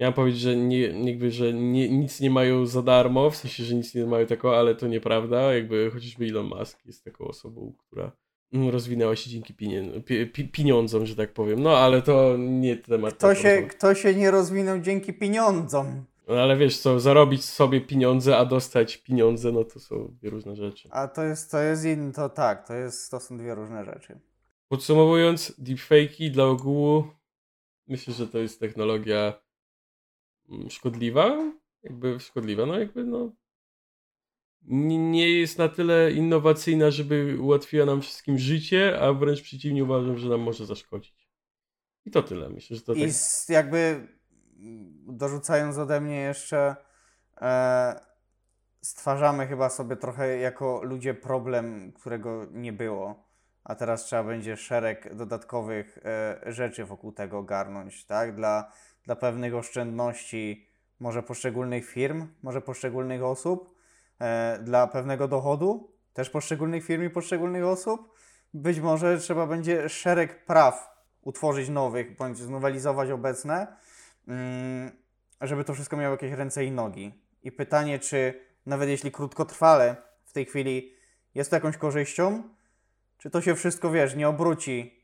[0.00, 3.74] Miałem powiedzieć, że, nie, jakby, że nie, nic nie mają za darmo, w sensie, że
[3.74, 5.54] nic nie mają takiego, ale to nieprawda.
[5.54, 8.12] Jakby chociażby Elon Musk jest taką osobą, która
[8.52, 9.54] mm, rozwinęła się dzięki
[10.52, 11.62] pieniądzom, że tak powiem.
[11.62, 13.14] No ale to nie temat.
[13.14, 16.04] Kto się, kto się nie rozwinął dzięki pieniądzom?
[16.28, 20.56] No ale wiesz co, zarobić sobie pieniądze, a dostać pieniądze, no to są dwie różne
[20.56, 20.88] rzeczy.
[20.92, 24.20] A to jest, to jest inny, to tak, to, jest, to są dwie różne rzeczy.
[24.68, 27.04] Podsumowując, deepfake'i dla ogółu,
[27.88, 29.42] myślę, że to jest technologia
[30.48, 31.52] mm, szkodliwa,
[31.82, 33.32] jakby szkodliwa, no jakby no
[34.64, 40.28] nie jest na tyle innowacyjna, żeby ułatwiła nam wszystkim życie, a wręcz przeciwnie uważam, że
[40.28, 41.28] nam może zaszkodzić.
[42.04, 42.48] I to tyle.
[42.48, 43.12] Myślę, że to I tak...
[43.48, 44.08] jakby
[45.06, 46.76] dorzucając ode mnie jeszcze,
[47.40, 48.00] e,
[48.82, 53.28] stwarzamy chyba sobie trochę jako ludzie problem, którego nie było,
[53.64, 58.34] a teraz trzeba będzie szereg dodatkowych e, rzeczy wokół tego ogarnąć, tak?
[58.34, 58.72] Dla,
[59.04, 60.68] dla pewnych oszczędności
[61.00, 63.74] może poszczególnych firm, może poszczególnych osób,
[64.20, 68.14] e, dla pewnego dochodu też poszczególnych firm i poszczególnych osób.
[68.54, 70.92] Być może trzeba będzie szereg praw
[71.22, 73.76] utworzyć nowych, bądź znowelizować obecne,
[75.40, 77.12] żeby to wszystko miało jakieś ręce i nogi.
[77.42, 78.34] I pytanie, czy
[78.66, 80.92] nawet jeśli krótkotrwale w tej chwili
[81.34, 82.42] jest to jakąś korzyścią,
[83.18, 85.02] czy to się wszystko, wiesz, nie obróci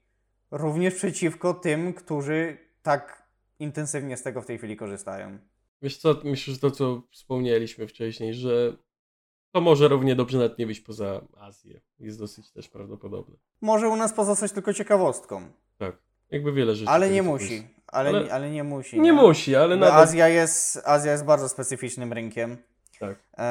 [0.51, 5.39] również przeciwko tym, którzy tak intensywnie z tego w tej chwili korzystają.
[5.83, 8.77] Wiesz co, myślę, że to, co wspomnieliśmy wcześniej, że
[9.53, 11.81] to może równie dobrze nawet nie wyjść poza Azję.
[12.01, 13.37] Jest dosyć też prawdopodobne.
[13.61, 15.53] Może u nas pozostać tylko ciekawostką.
[15.79, 15.97] Tak.
[16.31, 16.91] Jakby wiele rzeczy.
[16.91, 17.69] Ale nie musi.
[17.93, 18.97] Ale, ale, ale, nie musi.
[18.97, 19.95] Nie, nie musi, ale nawet...
[19.95, 22.57] Azja jest, Azja jest bardzo specyficznym rynkiem.
[23.01, 23.17] Tak.
[23.39, 23.43] E,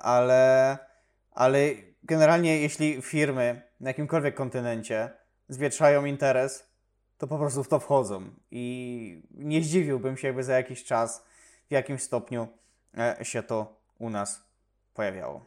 [0.00, 0.78] ale,
[1.32, 1.58] ale
[2.02, 5.10] generalnie jeśli firmy na jakimkolwiek kontynencie
[5.48, 6.70] zwietrzają interes,
[7.18, 8.30] to po prostu w to wchodzą.
[8.50, 11.24] I nie zdziwiłbym się, jakby za jakiś czas
[11.68, 12.48] w jakimś stopniu
[12.98, 14.44] e, się to u nas
[14.94, 15.44] pojawiało.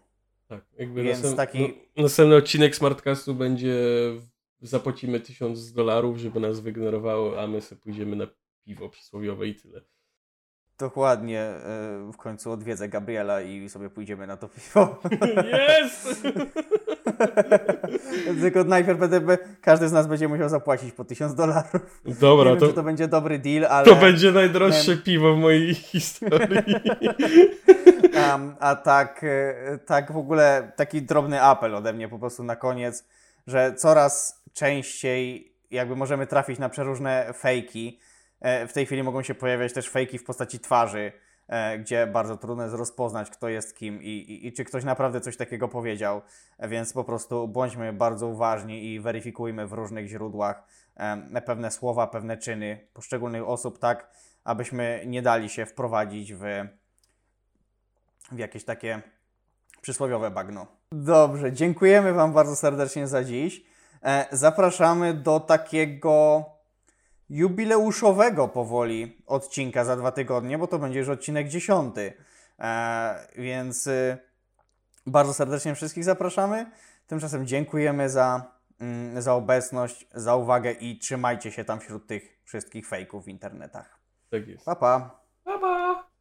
[0.47, 1.37] Tak, jakby Więc następ...
[1.37, 1.59] taki...
[1.97, 3.75] no, następny odcinek Smartcastu będzie
[4.63, 8.27] zapłacimy tysiąc dolarów, żeby nas wygenerowało, a my sobie pójdziemy na
[8.65, 9.81] piwo przysłowiowe i tyle.
[10.79, 11.39] Dokładnie.
[11.39, 15.01] E, w końcu odwiedzę Gabriela i sobie pójdziemy na to piwo.
[15.79, 16.23] Jest!
[18.41, 22.01] Tylko najpierw będę, każdy z nas będzie musiał zapłacić po tysiąc dolarów.
[22.05, 23.85] Dobra, wiem, to, to będzie dobry deal, ale...
[23.85, 26.75] To będzie najdroższe piwo w mojej historii.
[28.31, 32.55] Um, a tak, e, tak w ogóle taki drobny apel ode mnie po prostu na
[32.55, 33.05] koniec,
[33.47, 37.99] że coraz częściej jakby możemy trafić na przeróżne fejki.
[38.41, 41.11] E, w tej chwili mogą się pojawiać też fejki w postaci twarzy,
[41.47, 45.21] e, gdzie bardzo trudno jest rozpoznać, kto jest kim i, i, i, czy ktoś naprawdę
[45.21, 46.21] coś takiego powiedział.
[46.57, 50.63] E, więc po prostu bądźmy bardzo uważni i weryfikujmy w różnych źródłach
[51.45, 54.09] pewne słowa, pewne czyny poszczególnych osób, tak
[54.43, 56.43] abyśmy nie dali się wprowadzić w,
[58.31, 59.01] w jakieś takie
[59.81, 60.67] przysłowiowe bagno.
[60.91, 63.72] Dobrze, dziękujemy Wam bardzo serdecznie za dziś.
[64.03, 66.45] E, zapraszamy do takiego
[67.29, 72.13] jubileuszowego powoli odcinka za dwa tygodnie, bo to będzie już odcinek dziesiąty.
[72.59, 74.17] E, więc y,
[75.07, 76.71] bardzo serdecznie wszystkich zapraszamy.
[77.07, 82.87] Tymczasem dziękujemy za, mm, za obecność, za uwagę i trzymajcie się tam wśród tych wszystkich
[82.87, 83.99] fejków w internetach.
[84.29, 84.65] Tak jest.
[84.65, 85.19] Pa, pa.
[85.43, 86.12] Pa, pa.